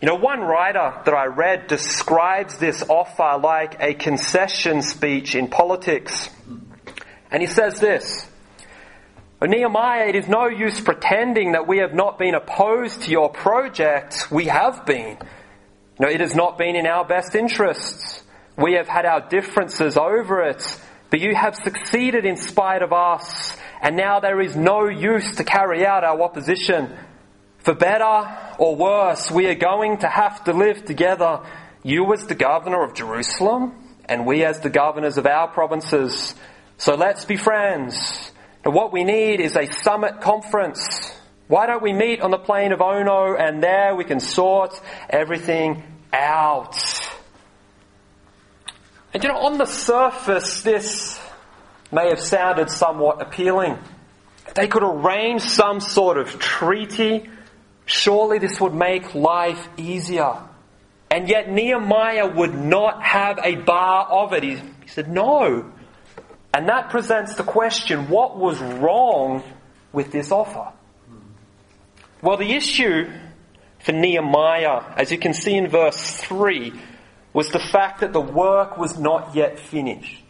You 0.00 0.06
know, 0.06 0.14
one 0.14 0.40
writer 0.40 0.94
that 1.04 1.14
I 1.14 1.26
read 1.26 1.66
describes 1.66 2.58
this 2.58 2.82
offer 2.88 3.38
like 3.40 3.80
a 3.80 3.94
concession 3.94 4.82
speech 4.82 5.34
in 5.34 5.48
politics. 5.48 6.30
And 7.30 7.42
he 7.42 7.46
says 7.46 7.80
this 7.80 8.26
Nehemiah, 9.46 10.08
it 10.08 10.16
is 10.16 10.28
no 10.28 10.48
use 10.48 10.80
pretending 10.80 11.52
that 11.52 11.68
we 11.68 11.78
have 11.78 11.94
not 11.94 12.18
been 12.18 12.34
opposed 12.34 13.02
to 13.02 13.10
your 13.10 13.30
project. 13.30 14.30
We 14.30 14.46
have 14.46 14.84
been. 14.84 15.18
Know, 16.00 16.08
it 16.08 16.20
has 16.20 16.34
not 16.34 16.58
been 16.58 16.76
in 16.76 16.86
our 16.86 17.04
best 17.04 17.34
interests. 17.34 18.22
We 18.56 18.74
have 18.74 18.88
had 18.88 19.04
our 19.04 19.28
differences 19.28 19.96
over 19.96 20.42
it, 20.42 20.62
but 21.10 21.20
you 21.20 21.34
have 21.34 21.54
succeeded 21.54 22.24
in 22.24 22.36
spite 22.36 22.82
of 22.82 22.92
us 22.92 23.56
and 23.80 23.96
now 23.96 24.20
there 24.20 24.40
is 24.40 24.56
no 24.56 24.88
use 24.88 25.36
to 25.36 25.44
carry 25.44 25.86
out 25.86 26.04
our 26.04 26.20
opposition. 26.20 26.96
For 27.58 27.74
better 27.74 28.36
or 28.58 28.76
worse, 28.76 29.30
we 29.30 29.46
are 29.46 29.54
going 29.54 29.98
to 29.98 30.08
have 30.08 30.44
to 30.44 30.52
live 30.52 30.84
together, 30.84 31.40
you 31.82 32.12
as 32.12 32.26
the 32.26 32.34
governor 32.34 32.82
of 32.82 32.94
Jerusalem, 32.94 33.74
and 34.06 34.26
we 34.26 34.44
as 34.44 34.60
the 34.60 34.70
governors 34.70 35.18
of 35.18 35.26
our 35.26 35.48
provinces. 35.48 36.34
So 36.76 36.94
let's 36.94 37.24
be 37.24 37.36
friends. 37.36 38.32
And 38.68 38.74
what 38.74 38.92
we 38.92 39.02
need 39.02 39.40
is 39.40 39.56
a 39.56 39.64
summit 39.64 40.20
conference. 40.20 41.10
Why 41.46 41.64
don't 41.64 41.82
we 41.82 41.94
meet 41.94 42.20
on 42.20 42.30
the 42.30 42.36
plain 42.36 42.72
of 42.72 42.82
Ono 42.82 43.34
and 43.34 43.62
there 43.62 43.96
we 43.96 44.04
can 44.04 44.20
sort 44.20 44.78
everything 45.08 45.82
out? 46.12 46.76
And 49.14 49.24
you 49.24 49.30
know, 49.30 49.38
on 49.38 49.56
the 49.56 49.64
surface, 49.64 50.60
this 50.60 51.18
may 51.90 52.10
have 52.10 52.20
sounded 52.20 52.68
somewhat 52.68 53.22
appealing. 53.22 53.78
They 54.54 54.68
could 54.68 54.82
arrange 54.82 55.40
some 55.40 55.80
sort 55.80 56.18
of 56.18 56.38
treaty. 56.38 57.26
Surely 57.86 58.38
this 58.38 58.60
would 58.60 58.74
make 58.74 59.14
life 59.14 59.66
easier. 59.78 60.34
And 61.10 61.26
yet 61.26 61.50
Nehemiah 61.50 62.26
would 62.26 62.54
not 62.54 63.02
have 63.02 63.38
a 63.42 63.54
bar 63.54 64.04
of 64.10 64.34
it. 64.34 64.42
He, 64.42 64.56
he 64.56 64.88
said, 64.88 65.10
no. 65.10 65.72
And 66.58 66.68
that 66.68 66.90
presents 66.90 67.36
the 67.36 67.44
question, 67.44 68.08
what 68.08 68.36
was 68.36 68.58
wrong 68.60 69.44
with 69.92 70.10
this 70.10 70.32
offer? 70.32 70.72
Well, 72.20 72.36
the 72.36 72.52
issue 72.52 73.08
for 73.78 73.92
Nehemiah, 73.92 74.82
as 74.96 75.12
you 75.12 75.18
can 75.18 75.34
see 75.34 75.54
in 75.54 75.68
verse 75.68 76.16
3, 76.16 76.72
was 77.32 77.50
the 77.50 77.60
fact 77.60 78.00
that 78.00 78.12
the 78.12 78.20
work 78.20 78.76
was 78.76 78.98
not 78.98 79.36
yet 79.36 79.60
finished. 79.60 80.24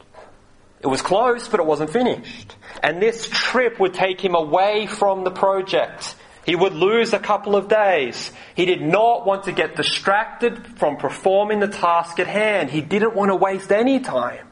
It 0.82 0.88
was 0.88 1.00
close, 1.00 1.48
but 1.48 1.60
it 1.60 1.66
wasn't 1.66 1.88
finished. 1.88 2.56
And 2.82 3.00
this 3.00 3.26
trip 3.26 3.80
would 3.80 3.94
take 3.94 4.22
him 4.22 4.34
away 4.34 4.86
from 4.86 5.24
the 5.24 5.30
project. 5.30 6.14
He 6.44 6.54
would 6.54 6.74
lose 6.74 7.14
a 7.14 7.18
couple 7.18 7.56
of 7.56 7.68
days. 7.68 8.32
He 8.54 8.66
did 8.66 8.82
not 8.82 9.24
want 9.24 9.44
to 9.44 9.52
get 9.52 9.76
distracted 9.76 10.78
from 10.78 10.98
performing 10.98 11.60
the 11.60 11.68
task 11.68 12.20
at 12.20 12.26
hand. 12.26 12.68
He 12.68 12.82
didn't 12.82 13.14
want 13.14 13.30
to 13.30 13.34
waste 13.34 13.72
any 13.72 14.00
time. 14.00 14.47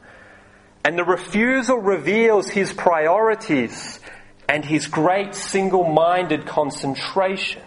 And 0.87 0.97
the 0.97 1.03
refusal 1.03 1.79
reveals 1.79 2.47
his 2.47 2.71
priorities 2.71 3.99
and 4.47 4.63
his 4.63 4.87
great 4.87 5.35
single-minded 5.35 6.45
concentration. 6.45 7.61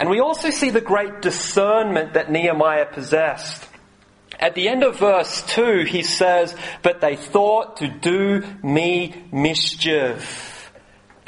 And 0.00 0.10
we 0.10 0.18
also 0.18 0.50
see 0.50 0.70
the 0.70 0.80
great 0.80 1.22
discernment 1.22 2.14
that 2.14 2.32
Nehemiah 2.32 2.86
possessed. 2.86 3.64
At 4.40 4.56
the 4.56 4.68
end 4.68 4.82
of 4.82 4.98
verse 4.98 5.42
2, 5.54 5.84
he 5.84 6.02
says, 6.02 6.52
But 6.82 7.00
they 7.00 7.14
thought 7.14 7.76
to 7.76 7.86
do 7.86 8.42
me 8.64 9.14
mischief. 9.30 10.72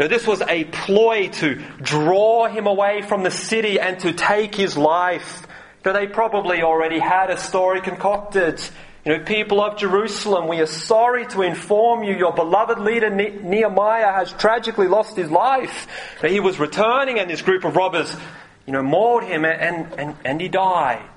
Now, 0.01 0.09
this 0.09 0.27
was 0.27 0.43
a 0.43 0.65
ploy 0.65 1.29
to 1.29 1.63
draw 1.81 2.49
him 2.49 2.67
away 2.67 3.03
from 3.03 3.23
the 3.23 3.31
city 3.31 3.79
and 3.79 4.01
to 4.01 4.13
take 4.13 4.57
his 4.57 4.77
life. 4.77 5.47
Now, 5.85 5.93
they 5.93 6.09
probably 6.09 6.63
already 6.63 6.99
had 6.99 7.31
a 7.31 7.37
story 7.37 7.81
concocted. 7.83 8.61
You 9.09 9.17
know, 9.17 9.25
people 9.25 9.63
of 9.63 9.79
Jerusalem, 9.79 10.49
we 10.49 10.61
are 10.61 10.67
sorry 10.67 11.27
to 11.29 11.41
inform 11.41 12.03
you 12.03 12.15
your 12.15 12.35
beloved 12.35 12.79
leader 12.79 13.09
Nehemiah 13.09 14.13
has 14.13 14.31
tragically 14.35 14.87
lost 14.87 15.17
his 15.17 15.31
life. 15.31 15.87
He 16.21 16.41
was 16.41 16.59
returning 16.59 17.19
and 17.19 17.31
this 17.31 17.41
group 17.41 17.65
of 17.65 17.75
robbers, 17.75 18.15
you 18.67 18.75
know, 18.75 18.83
mauled 18.83 19.25
him 19.25 19.47
and, 19.47 19.95
and, 19.95 20.15
and 20.27 20.39
he 20.39 20.49
died. 20.49 21.09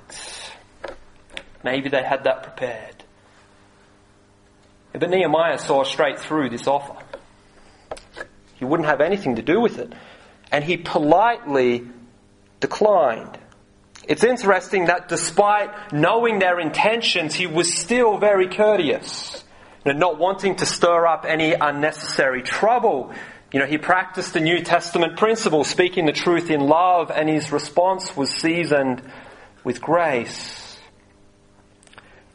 Maybe 1.65 1.89
they 1.89 2.01
had 2.01 2.23
that 2.23 2.43
prepared. 2.43 3.03
But 4.93 5.09
Nehemiah 5.09 5.57
saw 5.57 5.83
straight 5.83 6.17
through 6.17 6.49
this 6.49 6.67
offer. 6.67 6.95
He 8.55 8.63
wouldn't 8.63 8.87
have 8.87 9.01
anything 9.01 9.35
to 9.35 9.41
do 9.41 9.59
with 9.59 9.79
it. 9.79 9.91
And 10.49 10.63
he 10.63 10.77
politely 10.77 11.83
declined. 12.61 13.37
It's 14.07 14.23
interesting 14.23 14.85
that 14.85 15.07
despite 15.07 15.93
knowing 15.93 16.39
their 16.39 16.59
intentions, 16.59 17.35
he 17.35 17.47
was 17.47 17.73
still 17.73 18.17
very 18.17 18.47
courteous. 18.47 19.43
You 19.85 19.93
know, 19.93 19.99
not 19.99 20.19
wanting 20.19 20.55
to 20.57 20.65
stir 20.65 21.07
up 21.07 21.25
any 21.27 21.53
unnecessary 21.53 22.41
trouble. 22.41 23.13
You 23.51 23.59
know, 23.59 23.65
he 23.65 23.77
practiced 23.77 24.33
the 24.33 24.39
New 24.39 24.61
Testament 24.61 25.17
principle, 25.17 25.63
speaking 25.63 26.05
the 26.05 26.13
truth 26.13 26.49
in 26.49 26.61
love, 26.61 27.11
and 27.11 27.27
his 27.27 27.51
response 27.51 28.15
was 28.15 28.29
seasoned 28.29 29.01
with 29.63 29.81
grace. 29.81 30.79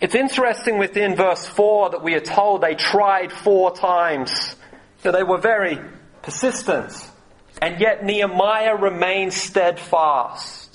It's 0.00 0.14
interesting 0.14 0.78
within 0.78 1.16
verse 1.16 1.46
4 1.46 1.90
that 1.90 2.02
we 2.02 2.14
are 2.14 2.20
told 2.20 2.60
they 2.60 2.74
tried 2.74 3.32
four 3.32 3.74
times. 3.74 4.54
So 5.02 5.10
they 5.10 5.22
were 5.22 5.38
very 5.38 5.78
persistent. 6.22 6.92
And 7.62 7.80
yet 7.80 8.04
Nehemiah 8.04 8.76
remained 8.76 9.32
steadfast. 9.32 10.65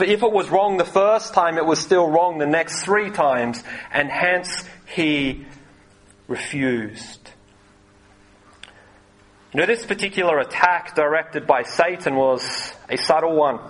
For 0.00 0.04
if 0.04 0.22
it 0.22 0.32
was 0.32 0.48
wrong 0.48 0.78
the 0.78 0.86
first 0.86 1.34
time, 1.34 1.58
it 1.58 1.66
was 1.66 1.78
still 1.78 2.08
wrong 2.08 2.38
the 2.38 2.46
next 2.46 2.84
three 2.84 3.10
times, 3.10 3.62
and 3.92 4.08
hence 4.08 4.64
he 4.86 5.44
refused. 6.26 7.30
You 9.52 9.60
know, 9.60 9.66
this 9.66 9.84
particular 9.84 10.38
attack 10.38 10.94
directed 10.94 11.46
by 11.46 11.64
Satan 11.64 12.16
was 12.16 12.72
a 12.88 12.96
subtle 12.96 13.36
one. 13.36 13.60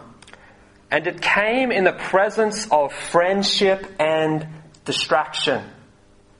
And 0.88 1.04
it 1.08 1.20
came 1.20 1.72
in 1.72 1.82
the 1.82 1.94
presence 1.94 2.68
of 2.70 2.92
friendship 2.92 3.84
and 3.98 4.46
distraction. 4.84 5.64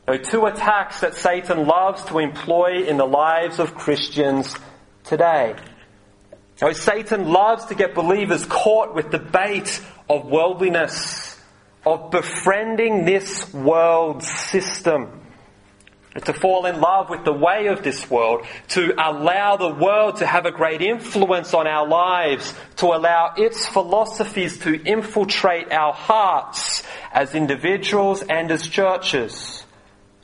There 0.07 0.15
are 0.15 0.19
two 0.19 0.47
attacks 0.47 1.01
that 1.01 1.17
Satan 1.17 1.67
loves 1.67 2.05
to 2.05 2.21
employ 2.21 2.85
in 2.85 2.97
the 2.97 3.09
lives 3.09 3.59
of 3.59 3.75
Christians 3.75 4.55
today. 5.03 5.57
Now, 6.61 6.73
Satan 6.73 7.31
loves 7.31 7.67
to 7.67 7.75
get 7.75 7.95
believers 7.95 8.45
caught 8.45 8.95
with 8.95 9.11
the 9.11 9.19
bait 9.19 9.81
of 10.11 10.27
worldliness, 10.27 11.39
of 11.87 12.11
befriending 12.11 13.07
this 13.07 13.53
world 13.55 14.23
system. 14.23 15.17
To 16.25 16.33
fall 16.35 16.67
in 16.67 16.81
love 16.81 17.09
with 17.09 17.25
the 17.25 17.33
way 17.33 17.69
of 17.69 17.83
this 17.83 18.11
world, 18.11 18.45
to 18.71 18.93
allow 18.99 19.57
the 19.57 19.73
world 19.73 20.17
to 20.17 20.27
have 20.27 20.45
a 20.45 20.51
great 20.51 20.83
influence 20.83 21.55
on 21.55 21.67
our 21.67 21.87
lives, 21.87 22.53
to 22.79 22.87
allow 22.87 23.33
its 23.37 23.67
philosophies 23.67 24.59
to 24.59 24.75
infiltrate 24.83 25.73
our 25.73 25.95
hearts 25.95 26.83
as 27.13 27.35
individuals 27.35 28.23
and 28.23 28.51
as 28.51 28.67
churches. 28.67 29.65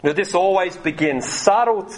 Now, 0.02 0.12
this 0.12 0.34
always 0.34 0.76
begins 0.76 1.26
subtle, 1.26 1.88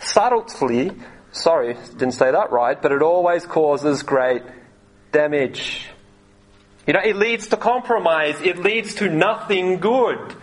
subtly 0.00 0.92
Sorry, 1.32 1.74
didn't 1.74 2.12
say 2.12 2.30
that 2.30 2.52
right, 2.52 2.80
but 2.80 2.92
it 2.92 3.02
always 3.02 3.46
causes 3.46 4.02
great 4.02 4.42
damage. 5.12 5.86
You 6.86 6.92
know, 6.92 7.00
it 7.02 7.16
leads 7.16 7.48
to 7.48 7.56
compromise. 7.56 8.40
It 8.42 8.58
leads 8.58 8.96
to 8.96 9.08
nothing 9.08 9.78
good. 9.78 10.34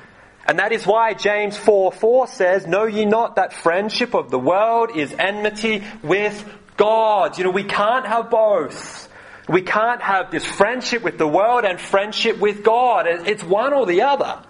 And 0.48 0.58
that 0.58 0.72
is 0.72 0.88
why 0.88 1.14
James 1.14 1.56
4 1.58 1.92
4 1.92 2.28
says, 2.28 2.66
Know 2.66 2.86
ye 2.86 3.06
not 3.06 3.36
that 3.36 3.54
friendship 3.54 4.16
of 4.16 4.32
the 4.32 4.40
world 4.40 4.96
is 4.96 5.14
enmity 5.14 5.84
with 6.02 6.44
God? 6.76 7.38
You 7.38 7.44
know, 7.44 7.52
we 7.52 7.66
can't 7.66 8.08
have 8.08 8.32
both. 8.32 9.08
We 9.48 9.62
can't 9.62 10.02
have 10.02 10.32
this 10.32 10.46
friendship 10.46 11.04
with 11.04 11.18
the 11.18 11.28
world 11.28 11.66
and 11.66 11.80
friendship 11.80 12.40
with 12.40 12.64
God. 12.64 13.06
It's 13.08 13.44
one 13.44 13.74
or 13.74 13.86
the 13.86 14.04
other. 14.04 14.42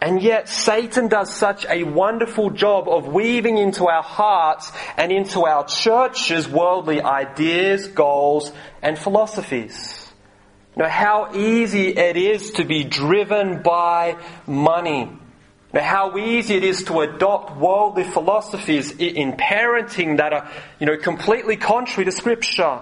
And 0.00 0.22
yet 0.22 0.48
Satan 0.48 1.08
does 1.08 1.34
such 1.34 1.66
a 1.66 1.82
wonderful 1.82 2.50
job 2.50 2.88
of 2.88 3.08
weaving 3.08 3.58
into 3.58 3.86
our 3.86 4.02
hearts 4.02 4.72
and 4.96 5.12
into 5.12 5.44
our 5.44 5.66
churches 5.66 6.48
worldly 6.48 7.02
ideas, 7.02 7.86
goals, 7.88 8.50
and 8.80 8.98
philosophies. 8.98 10.10
You 10.76 10.84
know, 10.84 10.88
how 10.88 11.34
easy 11.34 11.88
it 11.88 12.16
is 12.16 12.52
to 12.52 12.64
be 12.64 12.84
driven 12.84 13.62
by 13.62 14.16
money. 14.46 15.10
Know, 15.72 15.82
how 15.82 16.16
easy 16.16 16.54
it 16.54 16.64
is 16.64 16.84
to 16.84 17.00
adopt 17.00 17.56
worldly 17.56 18.04
philosophies 18.04 18.90
in 18.90 19.32
parenting 19.34 20.16
that 20.16 20.32
are, 20.32 20.50
you 20.80 20.86
know, 20.86 20.96
completely 20.96 21.56
contrary 21.56 22.06
to 22.06 22.12
scripture 22.12 22.80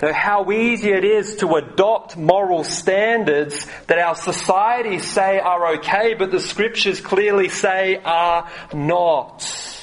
how 0.00 0.50
easy 0.50 0.90
it 0.90 1.04
is 1.04 1.36
to 1.36 1.54
adopt 1.54 2.16
moral 2.16 2.64
standards 2.64 3.66
that 3.86 3.98
our 3.98 4.14
societies 4.14 5.10
say 5.10 5.38
are 5.38 5.76
okay, 5.76 6.14
but 6.14 6.30
the 6.30 6.40
scriptures 6.40 7.00
clearly 7.00 7.48
say 7.48 7.96
are 8.04 8.50
not. 8.74 9.76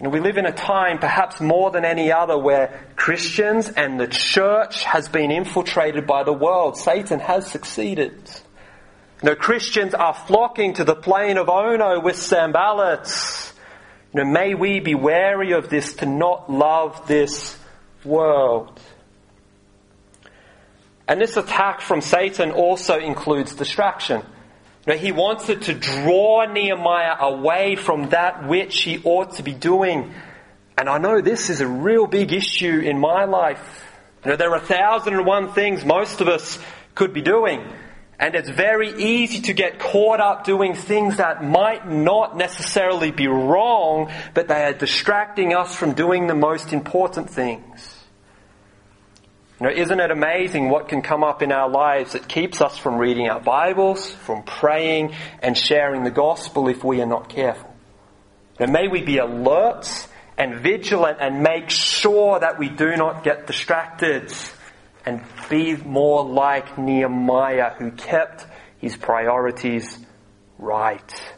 Know, 0.00 0.10
we 0.10 0.20
live 0.20 0.38
in 0.38 0.46
a 0.46 0.52
time, 0.52 0.98
perhaps 0.98 1.40
more 1.40 1.72
than 1.72 1.84
any 1.84 2.12
other, 2.12 2.38
where 2.38 2.86
Christians 2.94 3.68
and 3.68 3.98
the 3.98 4.06
church 4.06 4.84
has 4.84 5.08
been 5.08 5.32
infiltrated 5.32 6.06
by 6.06 6.22
the 6.22 6.32
world. 6.32 6.76
Satan 6.76 7.18
has 7.18 7.50
succeeded. 7.50 8.12
You 9.22 9.30
know, 9.30 9.34
Christians 9.34 9.94
are 9.94 10.14
flocking 10.14 10.74
to 10.74 10.84
the 10.84 10.94
plain 10.94 11.36
of 11.36 11.48
Ono 11.48 11.98
with 11.98 12.14
Sanballats. 12.14 13.52
You 14.14 14.22
know, 14.22 14.30
may 14.30 14.54
we 14.54 14.78
be 14.78 14.94
wary 14.94 15.52
of 15.52 15.68
this 15.68 15.94
to 15.96 16.06
not 16.06 16.48
love 16.48 17.08
this 17.08 17.57
world. 18.08 18.80
And 21.06 21.20
this 21.20 21.36
attack 21.36 21.80
from 21.80 22.00
Satan 22.00 22.50
also 22.50 22.98
includes 22.98 23.54
distraction. 23.54 24.22
Know, 24.88 24.96
he 24.96 25.12
wanted 25.12 25.62
to 25.62 25.74
draw 25.74 26.50
Nehemiah 26.50 27.16
away 27.20 27.76
from 27.76 28.08
that 28.08 28.48
which 28.48 28.80
he 28.80 29.02
ought 29.04 29.34
to 29.34 29.42
be 29.42 29.52
doing. 29.52 30.14
And 30.78 30.88
I 30.88 30.96
know 30.96 31.20
this 31.20 31.50
is 31.50 31.60
a 31.60 31.66
real 31.66 32.06
big 32.06 32.32
issue 32.32 32.80
in 32.80 32.98
my 32.98 33.24
life. 33.24 33.84
You 34.24 34.30
know, 34.30 34.36
there 34.38 34.50
are 34.50 34.56
a 34.56 34.60
thousand 34.60 35.12
and 35.12 35.26
one 35.26 35.52
things 35.52 35.84
most 35.84 36.22
of 36.22 36.28
us 36.28 36.58
could 36.94 37.12
be 37.12 37.20
doing. 37.20 37.70
And 38.18 38.34
it's 38.34 38.48
very 38.48 38.94
easy 38.94 39.42
to 39.42 39.52
get 39.52 39.78
caught 39.78 40.20
up 40.20 40.44
doing 40.44 40.74
things 40.74 41.18
that 41.18 41.44
might 41.44 41.86
not 41.86 42.38
necessarily 42.38 43.10
be 43.10 43.28
wrong, 43.28 44.10
but 44.32 44.48
they 44.48 44.64
are 44.64 44.72
distracting 44.72 45.54
us 45.54 45.76
from 45.76 45.92
doing 45.92 46.28
the 46.28 46.34
most 46.34 46.72
important 46.72 47.28
things. 47.28 47.97
Isn't 49.60 49.98
it 49.98 50.10
amazing 50.12 50.70
what 50.70 50.88
can 50.88 51.02
come 51.02 51.24
up 51.24 51.42
in 51.42 51.50
our 51.50 51.68
lives 51.68 52.12
that 52.12 52.28
keeps 52.28 52.60
us 52.60 52.78
from 52.78 52.96
reading 52.96 53.28
our 53.28 53.40
Bibles, 53.40 54.08
from 54.08 54.44
praying 54.44 55.16
and 55.42 55.58
sharing 55.58 56.04
the 56.04 56.12
gospel 56.12 56.68
if 56.68 56.84
we 56.84 57.00
are 57.00 57.06
not 57.06 57.28
careful? 57.28 57.74
And 58.60 58.72
may 58.72 58.86
we 58.86 59.02
be 59.02 59.18
alert 59.18 59.88
and 60.36 60.60
vigilant 60.60 61.18
and 61.20 61.42
make 61.42 61.70
sure 61.70 62.38
that 62.38 62.60
we 62.60 62.68
do 62.68 62.96
not 62.96 63.24
get 63.24 63.48
distracted 63.48 64.32
and 65.04 65.24
be 65.50 65.74
more 65.74 66.24
like 66.24 66.78
Nehemiah 66.78 67.72
who 67.78 67.90
kept 67.90 68.46
his 68.78 68.96
priorities 68.96 69.98
right. 70.58 71.34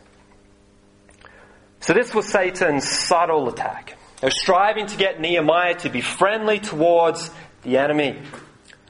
So 1.80 1.94
this 1.94 2.14
was 2.14 2.28
Satan's 2.28 2.87
subtle 2.87 3.48
attack. 3.48 3.96
They're 4.20 4.30
striving 4.30 4.87
to 4.88 4.96
get 4.98 5.18
Nehemiah 5.18 5.76
to 5.76 5.88
be 5.88 6.02
friendly 6.02 6.59
towards 6.59 7.30
the 7.62 7.79
enemy. 7.79 8.20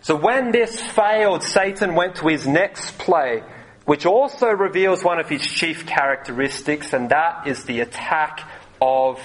So 0.03 0.17
when 0.17 0.51
this 0.51 0.81
failed, 0.81 1.43
Satan 1.43 1.95
went 1.95 2.17
to 2.17 2.29
his 2.29 2.47
next 2.47 2.99
play, 2.99 3.43
which 3.85 4.07
also 4.07 4.49
reveals 4.49 5.05
one 5.05 5.21
of 5.21 5.29
his 5.29 5.47
chief 5.47 5.87
characteristics, 5.87 6.93
and 6.93 7.11
that 7.11 7.47
is 7.47 7.65
the 7.65 7.81
attack 7.81 8.49
of 8.81 9.21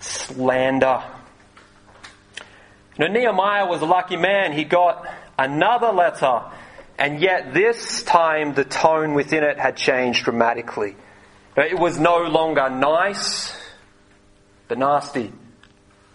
slander. 0.00 1.02
Now, 2.98 3.06
Nehemiah 3.06 3.66
was 3.66 3.82
a 3.82 3.86
lucky 3.86 4.16
man. 4.16 4.52
He 4.52 4.64
got 4.64 5.06
another 5.38 5.92
letter, 5.92 6.42
and 6.98 7.20
yet 7.20 7.54
this 7.54 8.02
time 8.02 8.54
the 8.54 8.64
tone 8.64 9.14
within 9.14 9.44
it 9.44 9.58
had 9.58 9.76
changed 9.76 10.24
dramatically. 10.24 10.96
It 11.56 11.78
was 11.78 11.98
no 11.98 12.18
longer 12.18 12.68
nice, 12.68 13.56
but 14.68 14.78
nasty. 14.78 15.32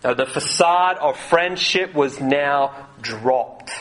Uh, 0.06 0.14
the 0.14 0.28
facade 0.28 0.98
of 1.00 1.18
friendship 1.18 1.96
was 1.96 2.22
now 2.22 2.90
dropped. 3.02 3.72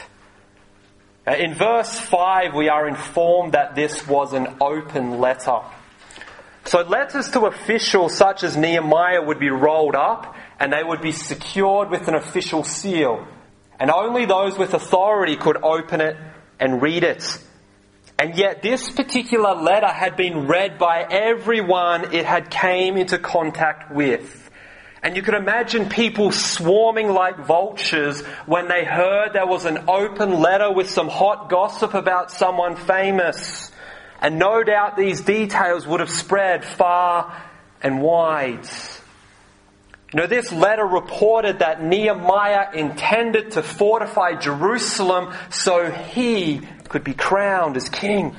Uh, 1.27 1.33
in 1.33 1.53
verse 1.53 2.01
5, 2.01 2.55
we 2.55 2.71
are 2.71 2.89
informed 2.89 3.53
that 3.53 3.75
this 3.75 4.09
was 4.09 4.33
an 4.33 4.47
open 4.59 5.21
letter. 5.21 5.59
So 6.65 6.81
letters 6.81 7.29
to 7.33 7.45
officials 7.45 8.17
such 8.17 8.43
as 8.43 8.57
Nehemiah 8.57 9.21
would 9.21 9.39
be 9.39 9.51
rolled 9.51 9.95
up 9.95 10.35
and 10.59 10.73
they 10.73 10.83
would 10.83 11.03
be 11.03 11.13
secured 11.13 11.91
with 11.91 12.09
an 12.09 12.15
official 12.15 12.65
seal. 12.65 13.29
And 13.79 13.91
only 13.91 14.25
those 14.25 14.57
with 14.57 14.73
authority 14.73 15.37
could 15.37 15.59
open 15.63 16.01
it 16.01 16.17
and 16.59 16.81
read 16.81 17.05
it. 17.05 17.39
And 18.19 18.35
yet 18.35 18.63
this 18.63 18.89
particular 18.89 19.55
letter 19.57 19.93
had 19.93 20.17
been 20.17 20.47
read 20.47 20.79
by 20.79 21.03
everyone 21.03 22.15
it 22.15 22.25
had 22.25 22.51
came 22.51 22.97
into 22.97 23.19
contact 23.19 23.95
with. 23.95 24.44
And 25.05 25.17
you 25.17 25.23
could 25.23 25.35
imagine 25.35 25.91
people 25.91 26.33
swarming 26.33 27.11
like 27.11 27.37
vultures 27.47 28.23
when 28.47 28.69
they 28.69 28.87
heard 28.87 29.35
there 29.35 29.47
was 29.47 29.67
an 29.67 29.85
open 29.87 30.41
letter 30.41 30.73
with 30.73 30.89
some 30.89 31.09
hot 31.09 31.51
gossip 31.51 31.93
about 31.93 32.31
someone 32.31 32.75
famous. 32.75 33.71
And 34.23 34.39
no 34.39 34.65
doubt 34.65 34.97
these 34.97 35.21
details 35.21 35.87
would 35.87 36.01
have 36.01 36.09
spread 36.09 36.65
far 36.65 37.37
and 37.83 38.01
wide. 38.01 38.67
You 40.15 40.21
know, 40.21 40.27
this 40.27 40.51
letter 40.51 40.87
reported 40.87 41.59
that 41.59 41.83
Nehemiah 41.85 42.73
intended 42.73 43.51
to 43.53 43.63
fortify 43.63 44.37
Jerusalem 44.37 45.35
so 45.51 45.91
he 45.91 46.63
could 46.89 47.05
be 47.05 47.13
crowned 47.13 47.77
as 47.77 47.91
king. 47.91 48.29
You 48.29 48.35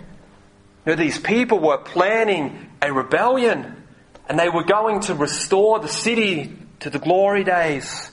know, 0.87 0.95
these 0.95 1.19
people 1.19 1.59
were 1.59 1.77
planning 1.77 2.71
a 2.81 2.91
rebellion 2.91 3.83
and 4.27 4.39
they 4.39 4.49
were 4.49 4.63
going 4.63 5.01
to 5.01 5.15
restore 5.15 5.79
the 5.79 5.87
city 5.87 6.57
to 6.79 6.89
the 6.89 6.99
glory 6.99 7.43
days. 7.43 8.11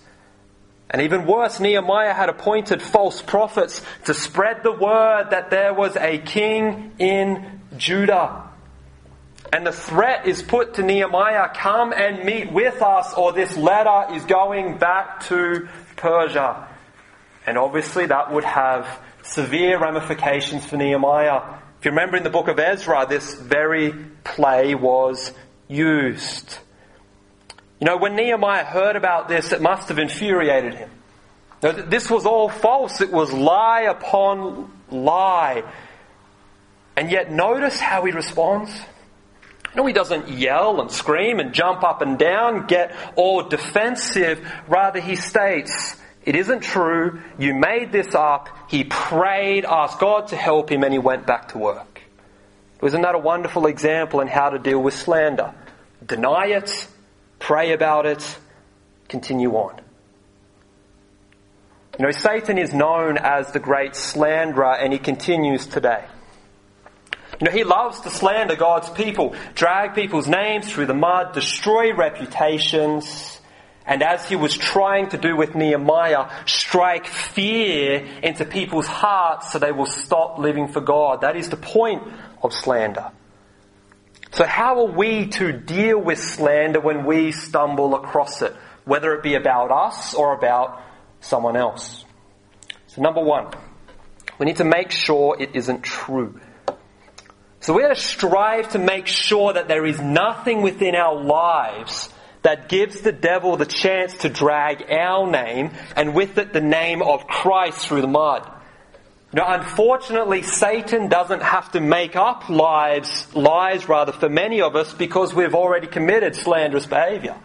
And 0.90 1.03
even 1.03 1.27
worse, 1.27 1.59
Nehemiah 1.59 2.12
had 2.12 2.29
appointed 2.29 2.83
false 2.83 3.22
prophets 3.22 3.81
to 4.05 4.12
spread 4.12 4.62
the 4.62 4.72
word 4.72 5.29
that 5.31 5.51
there 5.51 5.72
was 5.72 5.96
a 5.96 6.18
king 6.18 6.92
in 6.98 7.61
Judah. 7.79 8.51
And 9.53 9.66
the 9.66 9.72
threat 9.72 10.27
is 10.27 10.42
put 10.42 10.75
to 10.75 10.83
Nehemiah 10.83 11.48
come 11.55 11.92
and 11.92 12.25
meet 12.25 12.53
with 12.53 12.83
us, 12.83 13.14
or 13.14 13.33
this 13.33 13.57
letter 13.57 14.14
is 14.14 14.25
going 14.25 14.79
back 14.79 15.20
to 15.29 15.68
Persia. 15.96 16.68
And 17.46 17.59
obviously, 17.59 18.07
that 18.07 18.33
would 18.33 18.44
have 18.44 18.87
severe 19.22 19.79
ramifications 19.79 20.64
for 20.64 20.77
Nehemiah. 20.77 21.59
If 21.79 21.87
you 21.87 21.90
remember 21.90 22.16
in 22.16 22.22
the 22.22 22.31
book 22.31 22.48
of 22.48 22.59
Ezra, 22.59 23.07
this 23.09 23.35
very 23.35 23.92
play 24.25 24.75
was 24.75 25.33
used. 25.72 26.58
You 27.80 27.87
know, 27.87 27.96
when 27.96 28.14
Nehemiah 28.14 28.64
heard 28.64 28.96
about 28.96 29.28
this, 29.28 29.52
it 29.52 29.61
must 29.61 29.88
have 29.88 29.98
infuriated 29.98 30.74
him. 30.74 30.90
This 31.61 32.11
was 32.11 32.26
all 32.26 32.48
false. 32.48 33.00
It 33.00 33.11
was 33.11 33.32
lie 33.32 33.82
upon 33.82 34.70
lie. 34.90 35.62
And 36.96 37.11
yet, 37.11 37.32
notice 37.32 37.80
how 37.80 38.04
he 38.04 38.12
responds. 38.12 38.70
No, 39.74 39.87
he 39.87 39.92
doesn't 39.92 40.28
yell 40.28 40.80
and 40.80 40.90
scream 40.90 41.38
and 41.38 41.54
jump 41.54 41.82
up 41.82 42.02
and 42.02 42.18
down, 42.18 42.66
get 42.66 42.94
all 43.16 43.48
defensive. 43.48 44.46
Rather, 44.68 45.00
he 45.00 45.16
states, 45.16 45.96
It 46.24 46.37
isn't 46.37 46.61
true. 46.61 47.22
You 47.38 47.54
made 47.54 47.90
this 47.90 48.14
up. 48.14 48.48
He 48.68 48.85
prayed, 48.85 49.64
asked 49.64 49.98
God 49.98 50.28
to 50.28 50.37
help 50.37 50.70
him, 50.70 50.82
and 50.82 50.92
he 50.92 50.98
went 50.98 51.26
back 51.26 51.48
to 51.48 51.58
work. 51.58 52.02
Isn't 52.82 53.02
that 53.02 53.14
a 53.14 53.18
wonderful 53.18 53.66
example 53.66 54.20
in 54.20 54.28
how 54.28 54.50
to 54.50 54.58
deal 54.58 54.82
with 54.82 54.94
slander? 54.94 55.54
Deny 56.05 56.47
it, 56.47 56.88
pray 57.38 57.73
about 57.73 58.07
it, 58.07 58.38
continue 59.09 59.53
on. 59.53 59.81
You 61.99 62.07
know, 62.07 62.11
Satan 62.11 62.57
is 62.57 62.73
known 62.73 63.19
as 63.19 63.53
the 63.53 63.61
great 63.61 63.95
slanderer, 63.95 64.75
and 64.75 64.93
he 64.93 64.99
continues 64.99 65.67
today. 65.67 66.05
You 67.41 67.47
know, 67.47 67.53
he 67.53 67.65
loves 67.65 68.01
to 68.01 68.11
slander 68.11 68.57
God's 68.57 68.88
people, 68.91 69.35
drag 69.55 69.95
people's 69.95 70.29
names 70.29 70.71
through 70.71 70.87
the 70.87 70.95
mud, 70.95 71.35
destroy 71.35 71.95
reputations, 71.95 73.41
and 73.85 74.03
as 74.03 74.29
he 74.29 74.37
was 74.37 74.57
trying 74.57 75.09
to 75.09 75.19
do 75.19 75.37
with 75.37 75.55
Nehemiah, 75.55 76.31
strike 76.47 77.07
fear 77.07 78.07
into 78.23 78.45
people's 78.45 78.87
hearts 78.87 79.53
so 79.53 79.59
they 79.59 79.73
will 79.73 79.87
stop 79.87 80.38
living 80.38 80.69
for 80.69 80.81
God. 80.81 81.23
That 81.23 81.37
is 81.37 81.49
the 81.49 81.57
point 81.57 82.03
of 82.43 82.55
slander. 82.55 83.11
So 84.33 84.47
how 84.47 84.81
are 84.81 84.90
we 84.90 85.27
to 85.27 85.53
deal 85.53 86.01
with 86.01 86.18
slander 86.18 86.81
when 86.81 87.05
we 87.05 87.33
stumble 87.33 87.95
across 87.95 88.40
it, 88.40 88.55
whether 88.87 89.12
it 89.14 89.23
be 89.23 89.35
about 89.35 89.71
us 89.71 90.14
or 90.14 90.35
about 90.35 90.83
someone 91.21 91.55
else? 91.55 92.07
So 92.87 93.03
number 93.03 93.23
one, 93.23 93.49
we 94.38 94.47
need 94.47 94.57
to 94.57 94.64
make 94.64 94.90
sure 94.90 95.37
it 95.38 95.55
isn't 95.55 95.83
true. 95.83 96.40
So 97.61 97.75
we 97.75 97.83
have 97.83 97.95
to 97.95 98.03
strive 98.03 98.71
to 98.71 98.79
make 98.79 99.07
sure 99.07 99.53
that 99.53 99.68
there 99.68 99.85
is 99.85 100.01
nothing 100.01 100.62
within 100.62 100.95
our 100.95 101.14
lives 101.23 102.09
that 102.40 102.71
gives 102.71 103.03
the 103.03 103.12
devil 103.12 103.59
the 103.59 103.66
chance 103.66 104.16
to 104.18 104.31
drag 104.31 104.90
our 104.90 105.31
name 105.31 105.73
and 105.95 106.14
with 106.14 106.38
it 106.38 106.55
the 106.55 106.61
name 106.62 107.03
of 107.03 107.27
Christ 107.27 107.87
through 107.87 108.01
the 108.01 108.09
mud. 108.09 108.51
Know, 109.35 109.45
unfortunately, 109.47 110.42
Satan 110.42 111.09
doesn't 111.09 111.42
have 111.42 111.73
to 111.73 111.81
make 111.81 112.16
up 112.16 112.51
lies, 112.51 113.35
lies 113.35 113.88
rather 113.88 114.12
for 114.12 114.29
many 114.29 114.61
of 114.61 114.77
us 114.77 114.92
because 114.92 115.35
we've 115.35 115.55
already 115.55 115.87
committed 115.87 116.37
slanderous 116.37 116.87
behavior. 116.87 117.37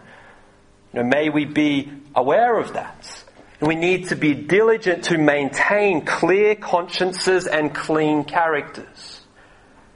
Know, 0.92 1.02
may 1.02 1.30
we 1.30 1.46
be 1.46 1.90
aware 2.14 2.58
of 2.58 2.74
that. 2.74 3.24
We 3.60 3.74
need 3.74 4.08
to 4.08 4.16
be 4.16 4.34
diligent 4.34 5.04
to 5.04 5.18
maintain 5.18 6.04
clear 6.04 6.54
consciences 6.54 7.46
and 7.46 7.74
clean 7.74 8.24
characters. 8.24 9.22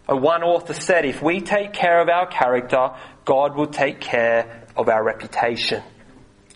One 0.09 0.43
author 0.43 0.75
said, 0.75 1.05
if 1.05 1.23
we 1.23 1.41
take 1.41 1.73
care 1.73 2.01
of 2.01 2.09
our 2.09 2.27
character, 2.27 2.91
God 3.25 3.55
will 3.55 3.69
take 3.69 4.01
care 4.01 4.65
of 4.77 4.89
our 4.89 5.03
reputation. 5.03 5.83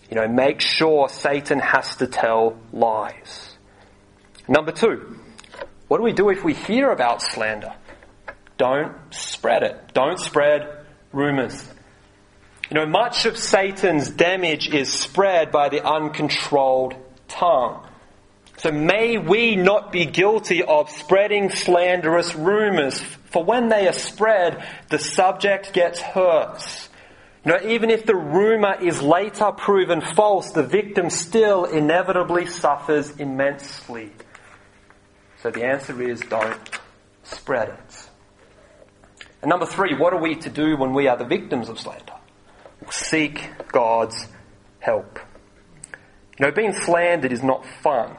You 0.09 0.15
know, 0.15 0.27
make 0.27 0.61
sure 0.61 1.09
Satan 1.09 1.59
has 1.59 1.95
to 1.97 2.07
tell 2.07 2.57
lies. 2.71 3.55
Number 4.47 4.71
two, 4.71 5.16
what 5.87 5.97
do 5.97 6.03
we 6.03 6.13
do 6.13 6.29
if 6.29 6.43
we 6.43 6.53
hear 6.53 6.89
about 6.91 7.21
slander? 7.21 7.73
Don't 8.57 8.93
spread 9.11 9.63
it. 9.63 9.93
Don't 9.93 10.19
spread 10.19 10.85
rumors. 11.13 11.67
You 12.69 12.75
know, 12.75 12.85
much 12.85 13.25
of 13.25 13.37
Satan's 13.37 14.09
damage 14.09 14.67
is 14.67 14.91
spread 14.91 15.51
by 15.51 15.69
the 15.69 15.85
uncontrolled 15.85 16.95
tongue. 17.27 17.87
So 18.57 18.71
may 18.71 19.17
we 19.17 19.55
not 19.55 19.91
be 19.91 20.05
guilty 20.05 20.63
of 20.63 20.89
spreading 20.89 21.51
slanderous 21.51 22.35
rumors, 22.35 22.99
for 22.99 23.43
when 23.43 23.69
they 23.69 23.87
are 23.87 23.93
spread, 23.93 24.65
the 24.89 24.97
subject 24.97 25.73
gets 25.73 26.01
hurt. 26.01 26.89
You 27.45 27.51
know, 27.53 27.69
even 27.69 27.91
if 27.91 28.05
the 28.05 28.15
rumor 28.15 28.75
is 28.81 29.01
later 29.01 29.51
proven 29.51 30.01
false, 30.01 30.51
the 30.51 30.63
victim 30.63 31.09
still 31.09 31.65
inevitably 31.65 32.47
suffers 32.47 33.11
immensely. 33.11 34.11
So 35.41 35.51
the 35.51 35.65
answer 35.65 36.01
is 36.01 36.19
don't 36.21 36.79
spread 37.23 37.69
it. 37.69 38.09
And 39.41 39.49
number 39.49 39.65
three, 39.65 39.95
what 39.95 40.13
are 40.13 40.21
we 40.21 40.35
to 40.35 40.49
do 40.49 40.77
when 40.77 40.93
we 40.93 41.07
are 41.07 41.17
the 41.17 41.25
victims 41.25 41.69
of 41.69 41.79
slander? 41.79 42.13
Seek 42.89 43.49
God's 43.71 44.27
help. 44.79 45.19
You 46.39 46.45
know, 46.45 46.51
being 46.51 46.73
slandered 46.73 47.31
is 47.31 47.43
not 47.43 47.65
fun. 47.81 48.15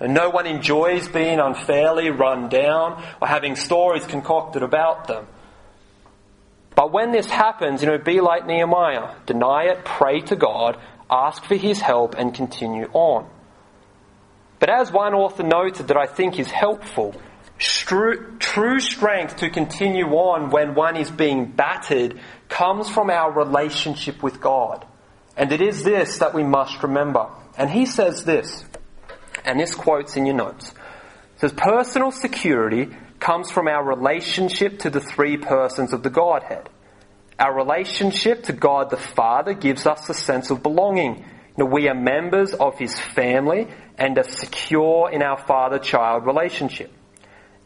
And 0.00 0.12
no 0.12 0.30
one 0.30 0.46
enjoys 0.46 1.08
being 1.08 1.38
unfairly 1.38 2.10
run 2.10 2.48
down 2.48 3.02
or 3.20 3.28
having 3.28 3.56
stories 3.56 4.04
concocted 4.06 4.62
about 4.62 5.06
them. 5.06 5.26
But 6.74 6.92
when 6.92 7.12
this 7.12 7.26
happens, 7.26 7.82
you 7.82 7.88
know, 7.88 7.98
be 7.98 8.20
like 8.20 8.46
Nehemiah. 8.46 9.14
Deny 9.26 9.66
it, 9.66 9.84
pray 9.84 10.20
to 10.22 10.36
God, 10.36 10.78
ask 11.08 11.44
for 11.44 11.54
his 11.54 11.80
help, 11.80 12.16
and 12.16 12.34
continue 12.34 12.90
on. 12.92 13.30
But 14.64 14.80
as 14.80 14.90
one 14.90 15.12
author 15.12 15.42
noted 15.42 15.88
that 15.88 15.98
I 15.98 16.06
think 16.06 16.38
is 16.38 16.50
helpful, 16.50 17.14
true 17.58 18.80
strength 18.80 19.36
to 19.36 19.50
continue 19.50 20.06
on 20.06 20.48
when 20.48 20.74
one 20.74 20.96
is 20.96 21.10
being 21.10 21.50
battered 21.50 22.18
comes 22.48 22.88
from 22.88 23.10
our 23.10 23.30
relationship 23.30 24.22
with 24.22 24.40
God. 24.40 24.86
And 25.36 25.52
it 25.52 25.60
is 25.60 25.84
this 25.84 26.20
that 26.20 26.32
we 26.32 26.44
must 26.44 26.82
remember. 26.82 27.28
And 27.58 27.68
he 27.68 27.84
says 27.84 28.24
this 28.24 28.64
and 29.44 29.60
this 29.60 29.74
quote's 29.74 30.16
in 30.16 30.24
your 30.24 30.36
notes. 30.36 30.70
It 30.70 31.40
says, 31.40 31.52
personal 31.52 32.10
security 32.10 32.88
comes 33.20 33.50
from 33.50 33.68
our 33.68 33.84
relationship 33.84 34.78
to 34.78 34.88
the 34.88 35.00
three 35.00 35.36
persons 35.36 35.92
of 35.92 36.02
the 36.02 36.08
Godhead. 36.08 36.70
Our 37.38 37.54
relationship 37.54 38.44
to 38.44 38.54
God 38.54 38.88
the 38.88 38.96
Father 38.96 39.52
gives 39.52 39.86
us 39.86 40.08
a 40.08 40.14
sense 40.14 40.50
of 40.50 40.62
belonging. 40.62 41.26
Know, 41.56 41.66
we 41.66 41.88
are 41.88 41.94
members 41.94 42.52
of 42.52 42.78
His 42.78 42.98
family 42.98 43.68
and 43.96 44.18
are 44.18 44.24
secure 44.24 45.10
in 45.10 45.22
our 45.22 45.38
father-child 45.38 46.26
relationship. 46.26 46.92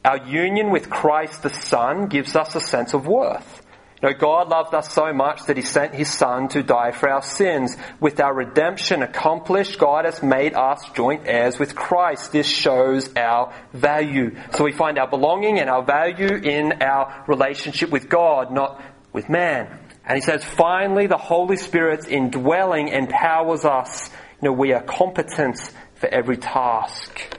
Our 0.04 0.26
union 0.26 0.70
with 0.70 0.90
Christ 0.90 1.42
the 1.42 1.50
Son 1.50 2.06
gives 2.06 2.36
us 2.36 2.54
a 2.54 2.60
sense 2.60 2.94
of 2.94 3.06
worth. 3.06 3.62
You 4.00 4.10
know, 4.10 4.14
God 4.16 4.48
loved 4.48 4.74
us 4.74 4.92
so 4.92 5.12
much 5.12 5.46
that 5.46 5.56
He 5.56 5.62
sent 5.62 5.94
His 5.94 6.12
Son 6.12 6.48
to 6.48 6.62
die 6.62 6.92
for 6.92 7.08
our 7.08 7.22
sins. 7.22 7.76
With 7.98 8.20
our 8.20 8.32
redemption 8.32 9.02
accomplished, 9.02 9.78
God 9.78 10.04
has 10.04 10.22
made 10.22 10.54
us 10.54 10.88
joint 10.94 11.22
heirs 11.24 11.58
with 11.58 11.74
Christ. 11.74 12.30
This 12.30 12.46
shows 12.46 13.10
our 13.16 13.52
value. 13.72 14.36
So 14.54 14.64
we 14.64 14.72
find 14.72 14.98
our 14.98 15.08
belonging 15.08 15.58
and 15.58 15.68
our 15.68 15.82
value 15.82 16.32
in 16.32 16.80
our 16.80 17.24
relationship 17.26 17.90
with 17.90 18.08
God, 18.08 18.52
not 18.52 18.80
with 19.12 19.28
man. 19.28 19.80
And 20.08 20.16
He 20.16 20.22
says, 20.22 20.42
finally, 20.42 21.06
the 21.06 21.18
Holy 21.18 21.56
Spirit's 21.56 22.08
indwelling 22.08 22.88
empowers 22.88 23.64
us. 23.64 24.10
You 24.40 24.48
know, 24.48 24.52
we 24.52 24.72
are 24.72 24.82
competent 24.82 25.60
for 25.96 26.08
every 26.08 26.38
task. 26.38 27.38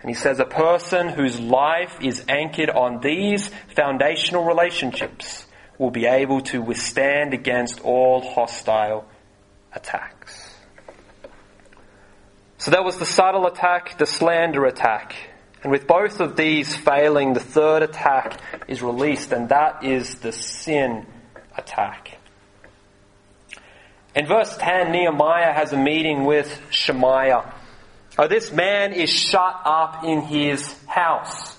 And 0.00 0.14
he 0.14 0.14
says, 0.14 0.38
a 0.38 0.44
person 0.44 1.08
whose 1.08 1.40
life 1.40 1.98
is 2.00 2.24
anchored 2.28 2.70
on 2.70 3.00
these 3.00 3.50
foundational 3.74 4.44
relationships 4.44 5.44
will 5.78 5.90
be 5.90 6.06
able 6.06 6.42
to 6.42 6.62
withstand 6.62 7.34
against 7.34 7.80
all 7.80 8.20
hostile 8.20 9.04
attacks. 9.72 10.54
So 12.58 12.70
that 12.70 12.84
was 12.84 12.98
the 12.98 13.06
subtle 13.06 13.46
attack, 13.46 13.98
the 13.98 14.06
slander 14.06 14.64
attack. 14.64 15.16
And 15.62 15.72
with 15.72 15.88
both 15.88 16.20
of 16.20 16.36
these 16.36 16.76
failing, 16.76 17.32
the 17.32 17.40
third 17.40 17.82
attack 17.82 18.40
is 18.68 18.82
released, 18.82 19.32
and 19.32 19.48
that 19.48 19.82
is 19.82 20.20
the 20.20 20.30
sin 20.30 21.06
attack. 21.56 22.18
In 24.14 24.26
verse 24.26 24.56
10, 24.56 24.92
Nehemiah 24.92 25.52
has 25.52 25.72
a 25.72 25.76
meeting 25.76 26.24
with 26.24 26.48
Shemaiah. 26.70 27.52
Oh, 28.18 28.28
this 28.28 28.50
man 28.50 28.94
is 28.94 29.10
shut 29.10 29.60
up 29.64 30.04
in 30.04 30.22
his 30.22 30.74
house. 30.86 31.54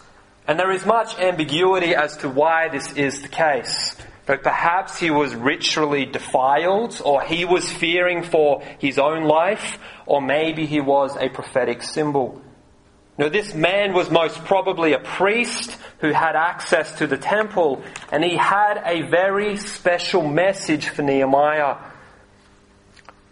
And 0.48 0.58
there 0.58 0.72
is 0.72 0.86
much 0.86 1.20
ambiguity 1.20 1.94
as 1.94 2.18
to 2.18 2.30
why 2.30 2.70
this 2.70 2.94
is 2.94 3.22
the 3.22 3.28
case. 3.28 3.96
But 4.26 4.44
perhaps 4.44 4.98
he 4.98 5.12
was 5.12 5.36
ritually 5.36 6.06
defiled, 6.06 7.00
or 7.06 7.22
he 7.22 7.46
was 7.46 7.72
fearing 7.72 8.24
for 8.24 8.64
his 8.80 8.98
own 8.98 9.24
life, 9.24 9.78
or 10.06 10.22
maybe 10.22 10.66
he 10.66 10.82
was 10.82 11.16
a 11.16 11.30
prophetic 11.30 11.84
symbol. 11.84 12.42
Now, 13.18 13.30
this 13.30 13.56
man 13.56 13.94
was 13.94 14.12
most 14.12 14.46
probably 14.46 14.94
a 14.94 15.00
priest 15.00 15.76
who 16.00 16.12
had 16.12 16.36
access 16.36 17.00
to 17.00 17.08
the 17.08 17.18
temple, 17.18 17.82
and 18.12 18.24
he 18.24 18.38
had 18.38 18.82
a 18.86 19.10
very 19.10 19.58
special 19.58 20.22
message 20.28 20.90
for 20.90 21.02
Nehemiah. 21.02 21.78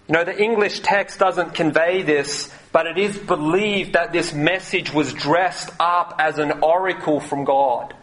You 0.07 0.13
know, 0.13 0.23
the 0.23 0.41
English 0.41 0.79
text 0.79 1.19
doesn't 1.19 1.53
convey 1.53 2.01
this, 2.01 2.51
but 2.71 2.87
it 2.87 2.97
is 2.97 3.17
believed 3.17 3.93
that 3.93 4.11
this 4.11 4.33
message 4.33 4.91
was 4.91 5.13
dressed 5.13 5.69
up 5.79 6.15
as 6.17 6.39
an 6.39 6.63
oracle 6.63 7.19
from 7.19 7.43
God. 7.43 7.93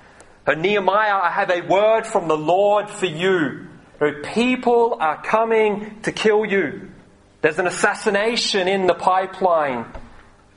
And 0.46 0.62
Nehemiah, 0.62 1.20
I 1.22 1.30
have 1.30 1.50
a 1.50 1.62
word 1.62 2.06
from 2.06 2.28
the 2.28 2.36
Lord 2.36 2.90
for 2.90 3.06
you. 3.06 3.66
People 4.34 4.98
are 5.00 5.20
coming 5.22 6.00
to 6.02 6.12
kill 6.12 6.44
you. 6.44 6.90
There's 7.40 7.58
an 7.58 7.66
assassination 7.66 8.66
in 8.66 8.86
the 8.86 8.94
pipeline. 8.94 9.86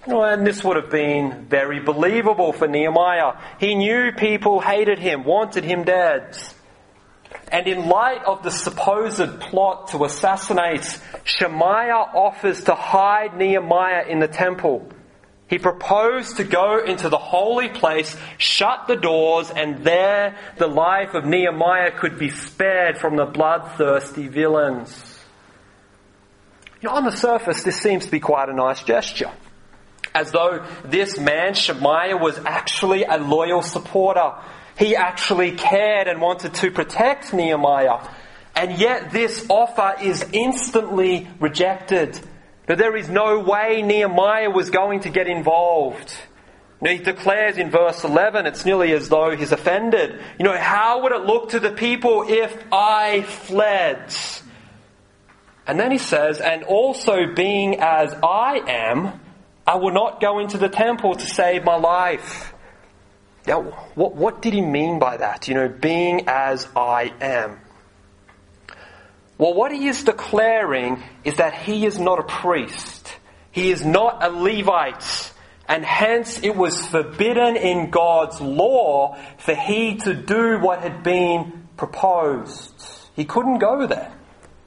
And 0.08 0.46
this 0.46 0.63
would 0.63 0.76
have 0.76 0.91
been 0.91 1.46
very 1.46 1.80
believable 1.80 2.54
for 2.54 2.68
Nehemiah. 2.68 3.34
He 3.60 3.74
knew 3.74 4.12
people 4.12 4.60
hated 4.60 5.00
him, 5.00 5.24
wanted 5.24 5.63
him 5.63 5.84
dead. 5.84 6.38
And 7.52 7.68
in 7.68 7.88
light 7.89 8.24
of 8.26 8.44
the 8.44 8.52
supposed 8.52 9.39
plot 9.39 9.89
to 9.89 10.06
assassinate, 10.06 11.00
Shemaiah 11.24 12.12
offers 12.13 12.63
to 12.65 12.76
hide 12.76 13.36
Nehemiah 13.36 14.06
in 14.08 14.20
the 14.20 14.28
temple. 14.28 14.88
He 15.48 15.60
proposed 15.60 16.38
to 16.38 16.44
go 16.44 16.84
into 16.84 17.10
the 17.10 17.18
holy 17.18 17.70
place, 17.70 18.15
shut 18.38 18.88
the 18.88 18.96
doors, 18.96 19.52
and 19.52 19.84
there 19.84 20.38
the 20.58 20.68
life 20.68 21.13
of 21.13 21.26
Nehemiah 21.26 21.91
could 21.91 22.18
be 22.18 22.30
spared 22.30 22.98
from 22.98 23.15
the 23.15 23.26
bloodthirsty 23.26 24.28
villains. 24.28 25.20
You 26.82 26.89
know, 26.89 26.96
on 26.96 27.06
the 27.06 27.12
surface, 27.12 27.63
this 27.63 27.80
seems 27.80 28.06
to 28.06 28.12
be 28.12 28.20
quite 28.20 28.50
a 28.50 28.54
nice 28.54 28.84
gesture 28.84 29.32
as 30.15 30.32
though 30.32 30.65
this 30.84 31.19
man, 31.19 31.54
Shemaiah, 31.54 32.17
was 32.17 32.39
actually 32.39 33.04
a 33.04 33.17
loyal 33.17 33.62
supporter. 33.62 34.34
He 34.80 34.95
actually 34.95 35.51
cared 35.51 36.08
and 36.08 36.19
wanted 36.19 36.56
to 36.56 36.71
protect 36.71 37.34
Nehemiah. 37.34 38.08
And 38.56 38.80
yet 38.80 39.12
this 39.12 39.45
offer 39.49 39.95
is 40.01 40.25
instantly 40.32 41.28
rejected. 41.39 42.19
But 42.65 42.78
there 42.78 42.95
is 42.95 43.10
no 43.10 43.39
way 43.39 43.82
Nehemiah 43.82 44.49
was 44.49 44.69
going 44.69 45.01
to 45.01 45.10
get 45.10 45.28
involved. 45.28 46.15
He 46.82 46.97
declares 46.97 47.58
in 47.58 47.71
verse 47.71 48.04
11, 48.04 48.45
it's 48.45 48.65
nearly 48.65 48.91
as 48.93 49.10
though 49.10 49.36
he's 49.36 49.51
offended. 49.51 50.19
You 50.38 50.45
know, 50.45 50.58
how 50.58 51.04
would 51.04 51.12
it 51.12 51.21
look 51.25 51.49
to 51.49 51.60
the 51.60 51.71
people 51.71 52.25
if 52.28 52.56
I 52.71 53.23
fled? 53.23 54.13
And 55.67 55.80
then 55.80 55.91
he 55.91 55.97
says, 55.97 56.39
and 56.39 56.63
also 56.63 57.34
being 57.34 57.80
as 57.80 58.13
I 58.13 58.62
am, 58.67 59.19
I 59.67 59.75
will 59.75 59.91
not 59.91 60.21
go 60.21 60.39
into 60.39 60.58
the 60.58 60.69
temple 60.69 61.15
to 61.15 61.25
save 61.25 61.63
my 61.63 61.75
life. 61.75 62.54
Now, 63.47 63.62
what, 63.95 64.15
what 64.15 64.41
did 64.41 64.54
he 64.54 64.62
mean 64.62 64.99
by 64.99 65.17
that? 65.17 65.47
You 65.47 65.56
know, 65.56 65.69
being 65.69 66.28
as 66.28 66.67
I 66.75 67.13
am. 67.21 67.60
Well, 69.38 69.54
what 69.54 69.71
he 69.71 69.88
is 69.88 70.04
declaring 70.04 71.04
is 71.23 71.38
that 71.38 71.54
he 71.54 71.86
is 71.86 71.99
not 71.99 72.19
a 72.19 72.23
priest. 72.23 73.12
He 73.51 73.71
is 73.71 73.86
not 73.86 74.23
a 74.23 74.30
Levite. 74.30 75.34
And 75.67 75.84
hence 75.84 76.41
it 76.43 76.56
was 76.56 76.86
forbidden 76.88 77.56
in 77.56 77.89
God's 77.89 78.39
law 78.39 79.17
for 79.38 79.56
he 79.56 79.97
to 79.97 80.13
do 80.13 80.60
what 80.60 80.82
had 80.82 81.04
been 81.04 81.67
proposed. 81.75 82.71
He 83.15 83.25
couldn't 83.25 83.58
go 83.60 83.88
there. 83.88 84.12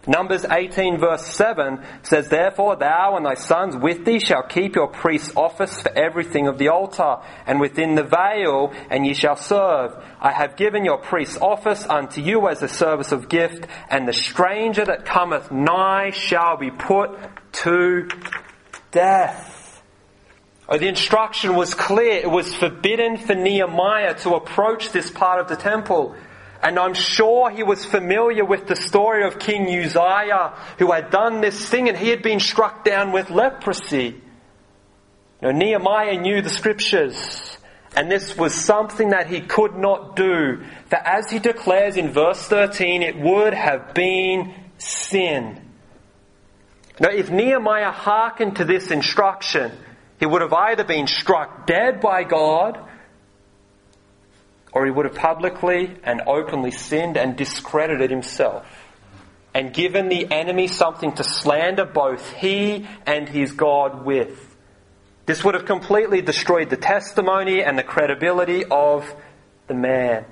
Numbers 0.08 0.46
18 0.46 0.98
verse 0.98 1.26
7 1.26 1.84
says, 2.02 2.28
Therefore 2.28 2.76
thou 2.76 3.16
and 3.16 3.26
thy 3.26 3.34
sons 3.34 3.76
with 3.76 4.06
thee 4.06 4.18
shall 4.18 4.42
keep 4.42 4.74
your 4.74 4.88
priest's 4.88 5.36
office 5.36 5.82
for 5.82 5.92
everything 5.96 6.48
of 6.48 6.56
the 6.56 6.68
altar, 6.68 7.18
and 7.46 7.60
within 7.60 7.94
the 7.94 8.02
veil, 8.02 8.72
and 8.90 9.06
ye 9.06 9.12
shall 9.12 9.36
serve. 9.36 9.94
I 10.18 10.32
have 10.32 10.56
given 10.56 10.86
your 10.86 10.96
priest's 10.96 11.36
office 11.36 11.84
unto 11.84 12.22
you 12.22 12.48
as 12.48 12.62
a 12.62 12.68
service 12.68 13.12
of 13.12 13.28
gift, 13.28 13.66
and 13.90 14.08
the 14.08 14.14
stranger 14.14 14.86
that 14.86 15.04
cometh 15.04 15.52
nigh 15.52 16.10
shall 16.10 16.56
be 16.56 16.70
put 16.70 17.10
to 17.64 18.08
death. 18.90 19.82
Oh, 20.70 20.78
the 20.78 20.88
instruction 20.88 21.54
was 21.54 21.74
clear. 21.74 22.20
It 22.20 22.30
was 22.30 22.54
forbidden 22.54 23.18
for 23.18 23.34
Nehemiah 23.34 24.14
to 24.20 24.34
approach 24.34 24.90
this 24.90 25.10
part 25.10 25.40
of 25.40 25.48
the 25.48 25.56
temple. 25.56 26.14
And 26.62 26.78
I'm 26.78 26.94
sure 26.94 27.50
he 27.50 27.62
was 27.62 27.84
familiar 27.84 28.44
with 28.44 28.66
the 28.66 28.74
story 28.74 29.24
of 29.24 29.38
King 29.38 29.66
Uzziah 29.66 30.54
who 30.78 30.90
had 30.90 31.10
done 31.10 31.40
this 31.40 31.68
thing 31.68 31.88
and 31.88 31.96
he 31.96 32.08
had 32.08 32.22
been 32.22 32.40
struck 32.40 32.84
down 32.84 33.12
with 33.12 33.30
leprosy. 33.30 34.20
Now, 35.40 35.52
Nehemiah 35.52 36.20
knew 36.20 36.42
the 36.42 36.50
scriptures 36.50 37.56
and 37.96 38.10
this 38.10 38.36
was 38.36 38.54
something 38.54 39.10
that 39.10 39.28
he 39.28 39.40
could 39.40 39.76
not 39.76 40.16
do. 40.16 40.64
For 40.86 40.96
as 40.96 41.30
he 41.30 41.38
declares 41.38 41.96
in 41.96 42.10
verse 42.10 42.42
13, 42.42 43.02
it 43.02 43.16
would 43.16 43.54
have 43.54 43.94
been 43.94 44.54
sin. 44.78 45.60
Now, 47.00 47.10
if 47.10 47.30
Nehemiah 47.30 47.92
hearkened 47.92 48.56
to 48.56 48.64
this 48.64 48.90
instruction, 48.90 49.70
he 50.18 50.26
would 50.26 50.42
have 50.42 50.52
either 50.52 50.82
been 50.82 51.06
struck 51.06 51.66
dead 51.66 52.00
by 52.00 52.24
God 52.24 52.87
or 54.72 54.84
he 54.84 54.90
would 54.90 55.06
have 55.06 55.14
publicly 55.14 55.96
and 56.04 56.22
openly 56.26 56.70
sinned 56.70 57.16
and 57.16 57.36
discredited 57.36 58.10
himself 58.10 58.66
and 59.54 59.72
given 59.72 60.08
the 60.08 60.30
enemy 60.30 60.68
something 60.68 61.12
to 61.12 61.24
slander 61.24 61.84
both 61.84 62.32
he 62.34 62.86
and 63.06 63.28
his 63.28 63.52
God 63.52 64.04
with. 64.04 64.56
This 65.26 65.42
would 65.44 65.54
have 65.54 65.66
completely 65.66 66.22
destroyed 66.22 66.70
the 66.70 66.76
testimony 66.76 67.62
and 67.62 67.78
the 67.78 67.82
credibility 67.82 68.64
of 68.64 69.12
the 69.66 69.74
man. 69.74 70.24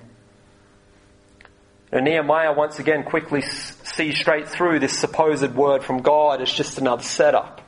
Nehemiah 1.92 2.52
once 2.52 2.78
again 2.78 3.04
quickly 3.04 3.40
sees 3.40 4.18
straight 4.18 4.48
through 4.48 4.80
this 4.80 4.98
supposed 4.98 5.54
word 5.54 5.82
from 5.82 6.02
God 6.02 6.42
as 6.42 6.52
just 6.52 6.78
another 6.78 7.02
setup. 7.02 7.62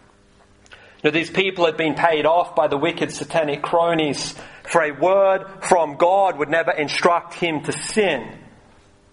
Now, 1.04 1.10
these 1.10 1.30
people 1.30 1.66
had 1.66 1.76
been 1.76 1.94
paid 1.94 2.26
off 2.26 2.56
by 2.56 2.66
the 2.66 2.76
wicked 2.76 3.12
satanic 3.12 3.62
cronies 3.62 4.34
for 4.64 4.82
a 4.82 4.90
word 4.90 5.46
from 5.62 5.96
God 5.96 6.38
would 6.38 6.48
never 6.48 6.72
instruct 6.72 7.34
him 7.34 7.62
to 7.62 7.72
sin. 7.72 8.36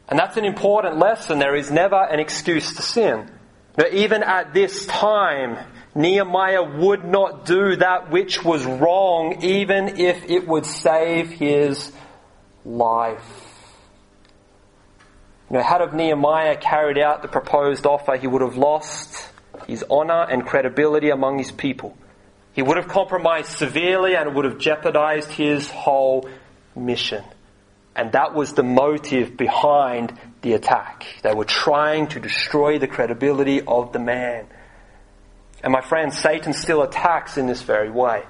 And 0.08 0.20
that's 0.20 0.38
an 0.38 0.46
important 0.46 0.98
lesson. 0.98 1.40
There 1.40 1.56
is 1.56 1.72
never 1.72 2.02
an 2.02 2.20
excuse 2.20 2.76
to 2.76 2.82
sin. 2.82 3.30
But 3.76 3.94
even 3.94 4.24
at 4.24 4.54
this 4.54 4.86
time, 4.86 5.58
Nehemiah 5.94 6.64
would 6.64 7.06
not 7.06 7.46
do 7.46 7.76
that 7.78 8.10
which 8.10 8.44
was 8.44 8.66
wrong, 8.66 9.44
even 9.44 10.00
if 10.00 10.30
it 10.30 10.48
would 10.48 10.66
save 10.66 11.30
his 11.30 11.92
life. 12.64 13.46
Know, 15.50 15.62
had 15.62 15.82
of 15.82 15.94
Nehemiah 15.94 16.58
carried 16.58 16.98
out 16.98 17.22
the 17.22 17.28
proposed 17.28 17.86
offer, 17.86 18.18
he 18.18 18.28
would 18.28 18.42
have 18.42 18.58
lost 18.58 19.30
his 19.68 19.84
honor 19.90 20.24
and 20.24 20.46
credibility 20.46 21.10
among 21.10 21.38
his 21.38 21.52
people. 21.52 21.98
He 22.54 22.62
would 22.62 22.78
have 22.78 22.88
compromised 22.88 23.50
severely 23.50 24.16
and 24.16 24.30
it 24.30 24.36
would 24.36 24.46
have 24.46 24.58
jeopardized 24.58 25.30
his 25.32 25.70
whole 25.70 26.30
mission. 26.76 27.24
And 27.96 28.12
that 28.12 28.34
was 28.34 28.54
the 28.54 28.64
motive 28.64 29.38
behind 29.38 30.18
the 30.42 30.54
attack. 30.54 31.06
They 31.22 31.34
were 31.34 31.46
trying 31.46 32.08
to 32.08 32.20
destroy 32.20 32.78
the 32.78 32.88
credibility 32.88 33.62
of 33.62 33.94
the 33.94 34.00
man. 34.00 34.48
And 35.64 35.72
my 35.72 35.82
friends, 35.82 36.18
Satan 36.18 36.54
still 36.54 36.82
attacks 36.82 37.38
in 37.38 37.48
this 37.48 37.62
very 37.62 37.90
way. 37.90 38.24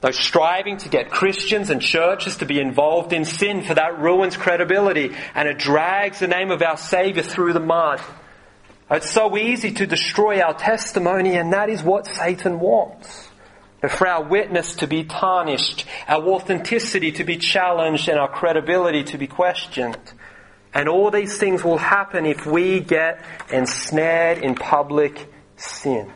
Though 0.00 0.10
striving 0.10 0.78
to 0.78 0.88
get 0.88 1.10
Christians 1.10 1.70
and 1.70 1.80
churches 1.80 2.38
to 2.38 2.46
be 2.46 2.58
involved 2.60 3.12
in 3.12 3.24
sin, 3.24 3.62
for 3.62 3.74
that 3.74 4.00
ruins 4.00 4.36
credibility 4.36 5.14
and 5.34 5.48
it 5.48 5.58
drags 5.58 6.18
the 6.18 6.26
name 6.26 6.50
of 6.50 6.62
our 6.62 6.76
Savior 6.76 7.22
through 7.22 7.52
the 7.52 7.60
mud. 7.60 8.00
It's 8.94 9.10
so 9.10 9.38
easy 9.38 9.72
to 9.72 9.86
destroy 9.86 10.42
our 10.42 10.52
testimony, 10.52 11.36
and 11.36 11.54
that 11.54 11.70
is 11.70 11.82
what 11.82 12.06
Satan 12.06 12.60
wants 12.60 13.26
for 13.88 14.06
our 14.06 14.22
witness 14.22 14.74
to 14.76 14.86
be 14.86 15.04
tarnished, 15.04 15.86
our 16.06 16.22
authenticity 16.28 17.12
to 17.12 17.24
be 17.24 17.38
challenged, 17.38 18.10
and 18.10 18.18
our 18.18 18.28
credibility 18.28 19.04
to 19.04 19.16
be 19.16 19.26
questioned. 19.26 19.96
And 20.74 20.90
all 20.90 21.10
these 21.10 21.38
things 21.38 21.64
will 21.64 21.78
happen 21.78 22.26
if 22.26 22.44
we 22.44 22.80
get 22.80 23.24
ensnared 23.50 24.38
in 24.38 24.56
public 24.56 25.26
sin. 25.56 26.12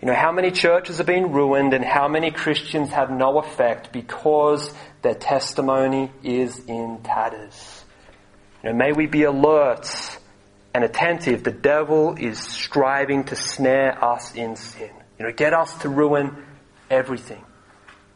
You 0.00 0.06
know, 0.06 0.14
how 0.14 0.30
many 0.30 0.52
churches 0.52 0.98
have 0.98 1.06
been 1.06 1.32
ruined 1.32 1.74
and 1.74 1.84
how 1.84 2.06
many 2.06 2.30
Christians 2.30 2.90
have 2.90 3.10
no 3.10 3.38
effect 3.38 3.92
because 3.92 4.72
their 5.02 5.14
testimony 5.14 6.12
is 6.22 6.60
in 6.60 7.00
tatters. 7.02 7.84
You 8.62 8.70
know, 8.70 8.76
may 8.76 8.92
we 8.92 9.06
be 9.06 9.24
alert 9.24 10.18
and 10.74 10.84
attentive. 10.84 11.44
The 11.44 11.50
devil 11.50 12.14
is 12.18 12.38
striving 12.38 13.24
to 13.24 13.36
snare 13.36 14.02
us 14.04 14.34
in 14.34 14.56
sin. 14.56 14.90
You 15.18 15.26
know, 15.26 15.32
get 15.32 15.52
us 15.52 15.76
to 15.78 15.88
ruin 15.88 16.36
everything. 16.90 17.44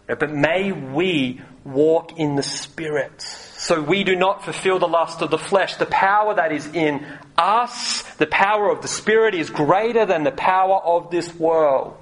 But 0.07 0.31
may 0.31 0.73
we 0.73 1.41
walk 1.65 2.19
in 2.19 2.37
the 2.37 2.43
Spirit 2.43 3.23
so 3.63 3.81
we 3.81 4.03
do 4.03 4.17
not 4.17 4.45
fulfill 4.45 4.81
the 4.81 4.89
lust 4.89 5.23
of 5.23 5.31
the 5.31 5.39
flesh. 5.39 5.77
The 5.77 5.87
power 5.87 6.35
that 6.35 6.51
is 6.51 6.67
in 6.67 7.07
us, 7.39 8.03
the 8.17 8.27
power 8.27 8.69
of 8.69 8.83
the 8.83 8.89
Spirit, 8.89 9.37
is 9.37 9.51
greater 9.51 10.05
than 10.05 10.25
the 10.25 10.33
power 10.33 10.81
of 10.81 11.13
this 11.13 11.33
world. 11.37 11.97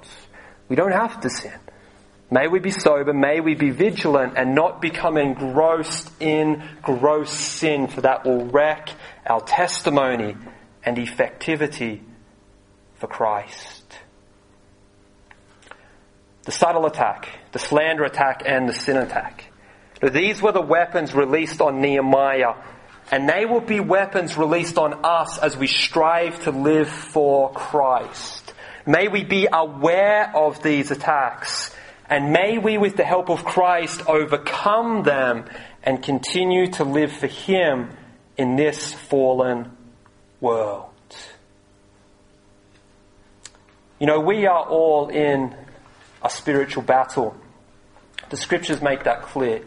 We 0.69 0.75
don't 0.75 0.91
have 0.91 1.21
to 1.21 1.29
sin. 1.29 1.53
May 2.31 2.47
we 2.47 2.57
be 2.57 2.71
sober, 2.71 3.13
may 3.13 3.41
we 3.41 3.53
be 3.53 3.69
vigilant 3.69 4.33
and 4.37 4.55
not 4.55 4.81
become 4.81 5.17
engrossed 5.17 6.09
in 6.19 6.63
gross 6.81 7.29
sin, 7.29 7.85
for 7.85 8.01
that 8.01 8.25
will 8.25 8.45
wreck 8.45 8.89
our 9.31 9.39
testimony 9.39 10.35
and 10.83 10.97
effectivity 10.97 12.01
for 12.95 13.07
Christ. 13.07 13.85
The 16.43 16.51
subtle 16.51 16.85
attack, 16.85 17.29
the 17.53 17.59
slander 17.59 18.03
attack, 18.03 18.43
and 18.45 18.67
the 18.67 18.73
sin 18.73 18.97
attack. 18.97 19.45
These 20.01 20.41
were 20.41 20.51
the 20.51 20.61
weapons 20.61 21.13
released 21.13 21.61
on 21.61 21.79
Nehemiah, 21.79 22.55
and 23.09 23.29
they 23.29 23.45
will 23.45 23.61
be 23.61 23.79
weapons 23.79 24.35
released 24.35 24.77
on 24.77 25.05
us 25.05 25.37
as 25.37 25.55
we 25.55 25.67
strive 25.67 26.43
to 26.43 26.51
live 26.51 26.89
for 26.89 27.53
Christ. 27.53 28.53
May 28.85 29.07
we 29.07 29.23
be 29.23 29.47
aware 29.51 30.35
of 30.35 30.61
these 30.61 30.91
attacks, 30.91 31.73
and 32.09 32.33
may 32.33 32.57
we, 32.57 32.77
with 32.77 32.97
the 32.97 33.05
help 33.05 33.29
of 33.29 33.45
Christ, 33.45 34.01
overcome 34.09 35.03
them 35.03 35.45
and 35.83 36.03
continue 36.03 36.67
to 36.73 36.83
live 36.83 37.13
for 37.13 37.27
Him 37.27 37.91
in 38.37 38.55
this 38.55 38.93
fallen 38.93 39.75
world. 40.39 40.89
You 43.99 44.07
know, 44.07 44.19
we 44.19 44.47
are 44.47 44.63
all 44.63 45.09
in 45.09 45.55
a 46.23 46.29
spiritual 46.29 46.83
battle. 46.83 47.35
The 48.29 48.37
scriptures 48.37 48.81
make 48.81 49.03
that 49.03 49.23
clear. 49.23 49.61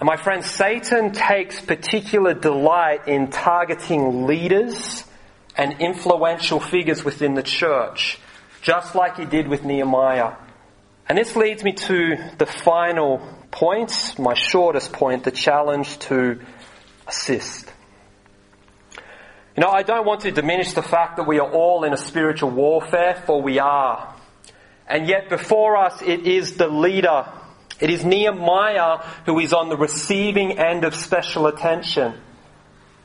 And 0.00 0.06
my 0.06 0.16
friends, 0.16 0.50
Satan 0.50 1.12
takes 1.12 1.60
particular 1.60 2.34
delight 2.34 3.06
in 3.06 3.28
targeting 3.28 4.26
leaders 4.26 5.04
and 5.56 5.80
influential 5.80 6.58
figures 6.58 7.04
within 7.04 7.34
the 7.34 7.42
church, 7.42 8.18
just 8.62 8.94
like 8.94 9.18
he 9.18 9.26
did 9.26 9.46
with 9.46 9.62
Nehemiah. 9.62 10.32
And 11.08 11.18
this 11.18 11.36
leads 11.36 11.62
me 11.62 11.72
to 11.72 12.16
the 12.38 12.46
final 12.46 13.18
point, 13.50 14.14
my 14.18 14.34
shortest 14.34 14.92
point, 14.92 15.24
the 15.24 15.30
challenge 15.30 15.98
to 16.00 16.40
assist. 17.10 17.70
You 19.56 19.64
know, 19.64 19.68
I 19.68 19.82
don't 19.82 20.06
want 20.06 20.22
to 20.22 20.30
diminish 20.30 20.72
the 20.72 20.82
fact 20.82 21.18
that 21.18 21.26
we 21.26 21.38
are 21.38 21.50
all 21.50 21.84
in 21.84 21.92
a 21.92 21.98
spiritual 21.98 22.50
warfare, 22.50 23.22
for 23.26 23.42
we 23.42 23.58
are. 23.58 24.14
And 24.88 25.06
yet 25.06 25.28
before 25.28 25.76
us 25.76 26.00
it 26.02 26.26
is 26.26 26.56
the 26.56 26.68
leader 26.68 27.26
it 27.80 27.88
is 27.88 28.04
Nehemiah 28.04 28.98
who 29.24 29.38
is 29.38 29.52
on 29.52 29.70
the 29.70 29.76
receiving 29.76 30.58
end 30.58 30.84
of 30.84 30.94
special 30.94 31.46
attention. 31.46 32.14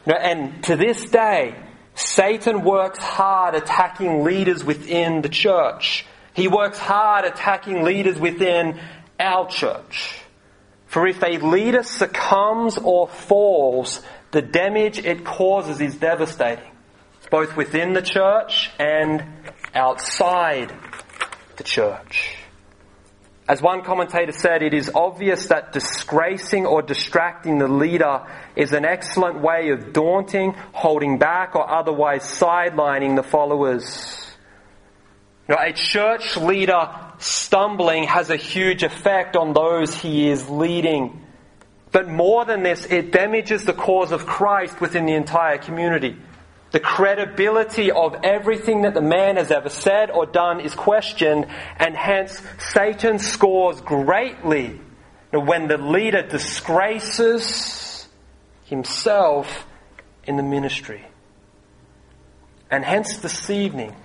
And 0.05 0.61
to 0.65 0.75
this 0.75 1.09
day, 1.09 1.55
Satan 1.95 2.63
works 2.63 2.99
hard 2.99 3.55
attacking 3.55 4.23
leaders 4.23 4.63
within 4.63 5.21
the 5.21 5.29
church. 5.29 6.05
He 6.33 6.49
works 6.49 6.77
hard 6.77 7.23
attacking 7.23 7.83
leaders 7.83 8.19
within 8.19 8.79
our 9.17 9.47
church. 9.47 10.19
For 10.95 11.05
if 11.05 11.21
a 11.23 11.39
leader 11.45 11.83
succumbs 11.83 12.77
or 12.77 13.09
falls, 13.09 14.01
the 14.31 14.41
damage 14.41 14.97
it 14.97 15.25
causes 15.25 15.81
is 15.81 15.97
devastating, 15.97 16.71
both 17.29 17.57
within 17.57 17.91
the 17.91 18.01
church 18.01 18.71
and 18.79 19.21
outside 19.73 20.73
the 21.57 21.63
church. 21.63 22.37
As 23.45 23.61
one 23.61 23.83
commentator 23.83 24.31
said, 24.31 24.63
it 24.63 24.73
is 24.73 24.89
obvious 24.95 25.47
that 25.47 25.73
disgracing 25.73 26.65
or 26.65 26.81
distracting 26.81 27.57
the 27.57 27.67
leader 27.67 28.25
is 28.55 28.71
an 28.71 28.85
excellent 28.85 29.41
way 29.41 29.71
of 29.71 29.91
daunting, 29.91 30.53
holding 30.71 31.17
back, 31.17 31.57
or 31.57 31.69
otherwise 31.69 32.21
sidelining 32.21 33.17
the 33.17 33.23
followers. 33.23 34.24
A 35.47 35.73
church 35.73 36.37
leader 36.37 36.89
stumbling 37.19 38.05
has 38.05 38.29
a 38.29 38.35
huge 38.35 38.83
effect 38.83 39.35
on 39.35 39.53
those 39.53 39.95
he 39.95 40.29
is 40.29 40.49
leading. 40.49 41.21
But 41.91 42.09
more 42.09 42.45
than 42.45 42.63
this, 42.63 42.85
it 42.85 43.11
damages 43.11 43.63
the 43.63 43.73
cause 43.73 44.11
of 44.11 44.25
Christ 44.25 44.81
within 44.81 45.05
the 45.05 45.13
entire 45.13 45.57
community. 45.57 46.17
The 46.71 46.79
credibility 46.79 47.91
of 47.91 48.15
everything 48.23 48.81
that 48.81 48.93
the 48.93 49.01
man 49.01 49.37
has 49.37 49.51
ever 49.51 49.69
said 49.69 50.11
or 50.11 50.25
done 50.25 50.59
is 50.59 50.75
questioned, 50.75 51.45
and 51.77 51.95
hence 51.95 52.41
Satan 52.73 53.19
scores 53.19 53.79
greatly 53.81 54.81
when 55.31 55.67
the 55.67 55.77
leader 55.77 56.21
disgraces 56.21 58.07
himself 58.65 59.65
in 60.25 60.37
the 60.37 60.43
ministry. 60.43 61.05
And 62.69 62.83
hence 62.83 63.17
this 63.17 63.49
evening, 63.49 63.95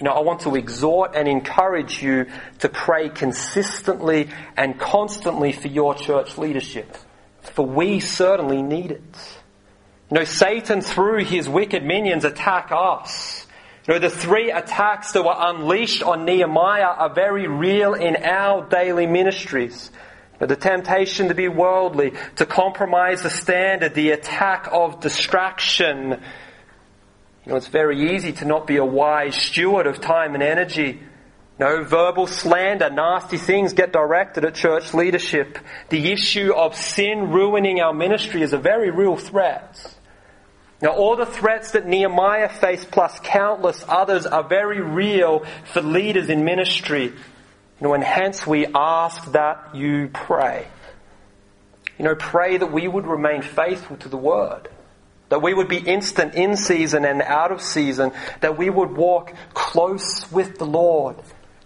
you 0.00 0.04
know, 0.04 0.12
I 0.12 0.20
want 0.20 0.40
to 0.40 0.56
exhort 0.56 1.14
and 1.14 1.28
encourage 1.28 2.02
you 2.02 2.26
to 2.60 2.70
pray 2.70 3.10
consistently 3.10 4.30
and 4.56 4.80
constantly 4.80 5.52
for 5.52 5.68
your 5.68 5.94
church 5.94 6.38
leadership. 6.38 6.96
For 7.42 7.66
we 7.66 8.00
certainly 8.00 8.62
need 8.62 8.92
it. 8.92 9.02
You 10.10 10.18
know, 10.18 10.24
Satan 10.24 10.80
through 10.80 11.24
his 11.24 11.50
wicked 11.50 11.84
minions 11.84 12.24
attack 12.24 12.70
us. 12.72 13.46
You 13.86 13.94
know, 13.94 14.00
the 14.00 14.10
three 14.10 14.50
attacks 14.50 15.12
that 15.12 15.22
were 15.22 15.36
unleashed 15.36 16.02
on 16.02 16.24
Nehemiah 16.24 16.82
are 16.82 17.12
very 17.12 17.46
real 17.46 17.92
in 17.92 18.16
our 18.16 18.66
daily 18.66 19.06
ministries. 19.06 19.90
The 20.38 20.56
temptation 20.56 21.28
to 21.28 21.34
be 21.34 21.48
worldly, 21.48 22.14
to 22.36 22.46
compromise 22.46 23.22
the 23.22 23.28
standard, 23.28 23.94
the 23.94 24.12
attack 24.12 24.68
of 24.72 25.00
distraction. 25.00 26.22
You 27.44 27.52
know, 27.52 27.56
it's 27.56 27.68
very 27.68 28.14
easy 28.14 28.32
to 28.32 28.44
not 28.44 28.66
be 28.66 28.76
a 28.76 28.84
wise 28.84 29.34
steward 29.34 29.86
of 29.86 30.00
time 30.00 30.34
and 30.34 30.42
energy. 30.42 31.00
No 31.58 31.84
verbal 31.84 32.26
slander, 32.26 32.90
nasty 32.90 33.36
things 33.36 33.72
get 33.72 33.92
directed 33.92 34.44
at 34.44 34.54
church 34.54 34.94
leadership. 34.94 35.58
The 35.90 36.12
issue 36.12 36.52
of 36.54 36.74
sin 36.74 37.30
ruining 37.30 37.80
our 37.80 37.92
ministry 37.92 38.42
is 38.42 38.52
a 38.52 38.58
very 38.58 38.90
real 38.90 39.16
threat. 39.16 39.96
Now, 40.82 40.90
all 40.90 41.16
the 41.16 41.26
threats 41.26 41.72
that 41.72 41.86
Nehemiah 41.86 42.48
faced, 42.48 42.90
plus 42.90 43.18
countless 43.20 43.84
others, 43.86 44.24
are 44.26 44.42
very 44.42 44.80
real 44.80 45.44
for 45.72 45.82
leaders 45.82 46.30
in 46.30 46.44
ministry. 46.44 47.04
You 47.04 47.12
know, 47.80 47.94
and 47.94 48.02
hence 48.02 48.46
we 48.46 48.66
ask 48.66 49.32
that 49.32 49.74
you 49.74 50.08
pray. 50.12 50.66
You 51.98 52.06
know, 52.06 52.14
pray 52.14 52.56
that 52.56 52.72
we 52.72 52.88
would 52.88 53.06
remain 53.06 53.42
faithful 53.42 53.98
to 53.98 54.08
the 54.08 54.16
word. 54.16 54.68
That 55.30 55.42
we 55.42 55.54
would 55.54 55.68
be 55.68 55.78
instant 55.78 56.34
in 56.34 56.56
season 56.56 57.04
and 57.04 57.22
out 57.22 57.50
of 57.50 57.62
season. 57.62 58.12
That 58.40 58.58
we 58.58 58.68
would 58.68 58.96
walk 58.96 59.32
close 59.54 60.30
with 60.30 60.58
the 60.58 60.66
Lord. 60.66 61.16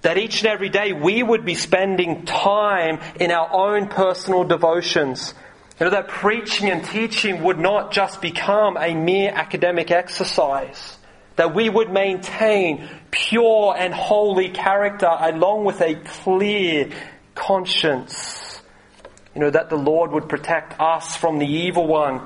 That 0.03 0.19
each 0.19 0.43
and 0.43 0.49
every 0.49 0.69
day 0.69 0.93
we 0.93 1.23
would 1.23 1.45
be 1.45 1.55
spending 1.55 2.25
time 2.25 3.01
in 3.19 3.31
our 3.33 3.51
own 3.53 3.89
personal 3.89 4.45
devotions 4.45 5.35
you 5.81 5.87
know, 5.87 5.91
that 5.91 6.07
preaching 6.07 6.71
and 6.71 6.85
teaching 6.85 7.43
would 7.43 7.59
not 7.59 7.91
just 7.91 8.21
become 8.21 8.77
a 8.77 8.95
mere 8.95 9.33
academic 9.33 9.91
exercise. 9.91 10.97
That 11.35 11.53
we 11.53 11.69
would 11.69 11.91
maintain 11.91 12.89
pure 13.11 13.75
and 13.77 13.93
holy 13.93 14.51
character 14.51 15.09
along 15.11 15.65
with 15.65 15.81
a 15.81 15.97
clear 15.97 16.91
conscience. 17.35 18.61
You 19.35 19.41
know, 19.41 19.51
that 19.51 19.69
the 19.69 19.77
Lord 19.77 20.13
would 20.13 20.29
protect 20.29 20.81
us 20.81 21.17
from 21.17 21.41
the 21.41 21.47
evil 21.47 21.89
one. 21.89 22.21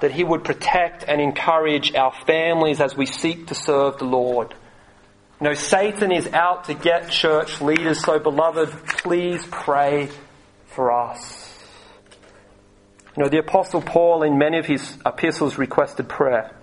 That 0.00 0.12
He 0.12 0.24
would 0.24 0.44
protect 0.44 1.04
and 1.06 1.20
encourage 1.20 1.94
our 1.94 2.12
families 2.26 2.80
as 2.80 2.96
we 2.96 3.06
seek 3.06 3.46
to 3.48 3.54
serve 3.54 3.98
the 3.98 4.04
Lord. 4.04 4.54
Know, 5.44 5.52
Satan 5.52 6.10
is 6.10 6.26
out 6.28 6.64
to 6.64 6.74
get 6.74 7.10
church 7.10 7.60
leaders, 7.60 8.02
so 8.02 8.18
beloved, 8.18 8.70
please 8.86 9.44
pray 9.50 10.08
for 10.68 10.90
us. 10.90 11.54
You 13.14 13.24
know, 13.24 13.28
the 13.28 13.40
Apostle 13.40 13.82
Paul 13.82 14.22
in 14.22 14.38
many 14.38 14.58
of 14.58 14.64
his 14.64 14.96
epistles 15.04 15.58
requested 15.58 16.08
prayer. 16.08 16.56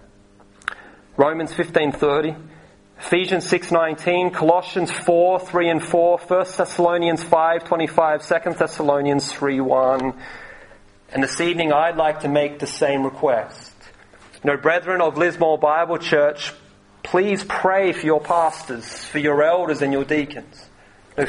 Romans 1.15 1.53
15.30, 1.53 2.41
Ephesians 2.97 3.45
6.19, 3.51 4.33
Colossians 4.33 4.89
4, 4.89 5.39
3 5.39 5.69
and 5.69 5.83
4, 5.83 6.17
1 6.17 6.45
Thessalonians 6.57 7.23
5.25, 7.23 8.43
2 8.43 8.53
Thessalonians 8.57 9.31
3.1. 9.31 10.17
And 11.13 11.23
this 11.23 11.41
evening 11.41 11.73
I'd 11.73 11.97
like 11.97 12.21
to 12.21 12.29
make 12.29 12.59
the 12.59 12.67
same 12.67 13.03
request. 13.03 13.71
You 14.43 14.51
know, 14.51 14.57
brethren 14.57 15.01
of 15.01 15.17
Lismore 15.17 15.57
Bible 15.57 15.97
Church, 15.97 16.53
Please 17.03 17.43
pray 17.43 17.93
for 17.93 18.05
your 18.05 18.21
pastors, 18.21 19.03
for 19.05 19.19
your 19.19 19.43
elders 19.43 19.81
and 19.81 19.91
your 19.91 20.05
deacons. 20.05 20.67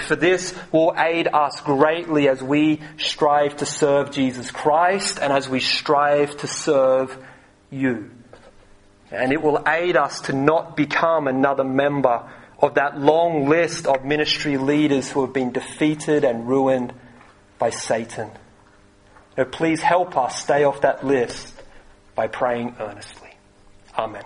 For 0.07 0.17
this 0.17 0.55
will 0.71 0.95
aid 0.97 1.29
us 1.33 1.61
greatly 1.61 2.29
as 2.29 2.43
we 2.43 2.81
strive 2.99 3.57
to 3.57 3.67
serve 3.67 4.11
Jesus 4.11 4.51
Christ 4.51 5.19
and 5.21 5.33
as 5.33 5.49
we 5.49 5.61
strive 5.61 6.37
to 6.39 6.47
serve 6.47 7.17
you. 7.71 8.11
And 9.11 9.33
it 9.33 9.43
will 9.43 9.63
aid 9.67 9.97
us 9.97 10.21
to 10.23 10.33
not 10.33 10.77
become 10.77 11.27
another 11.27 11.65
member 11.65 12.31
of 12.59 12.75
that 12.75 12.99
long 12.99 13.49
list 13.49 13.87
of 13.87 14.05
ministry 14.05 14.57
leaders 14.57 15.11
who 15.11 15.23
have 15.23 15.33
been 15.33 15.53
defeated 15.53 16.25
and 16.25 16.47
ruined 16.47 16.93
by 17.59 17.71
Satan. 17.71 18.31
Now, 19.37 19.45
please 19.45 19.81
help 19.81 20.17
us 20.17 20.43
stay 20.43 20.65
off 20.65 20.83
that 20.83 21.05
list 21.05 21.55
by 22.15 22.27
praying 22.27 22.77
earnestly. 22.79 23.31
Amen. 23.97 24.25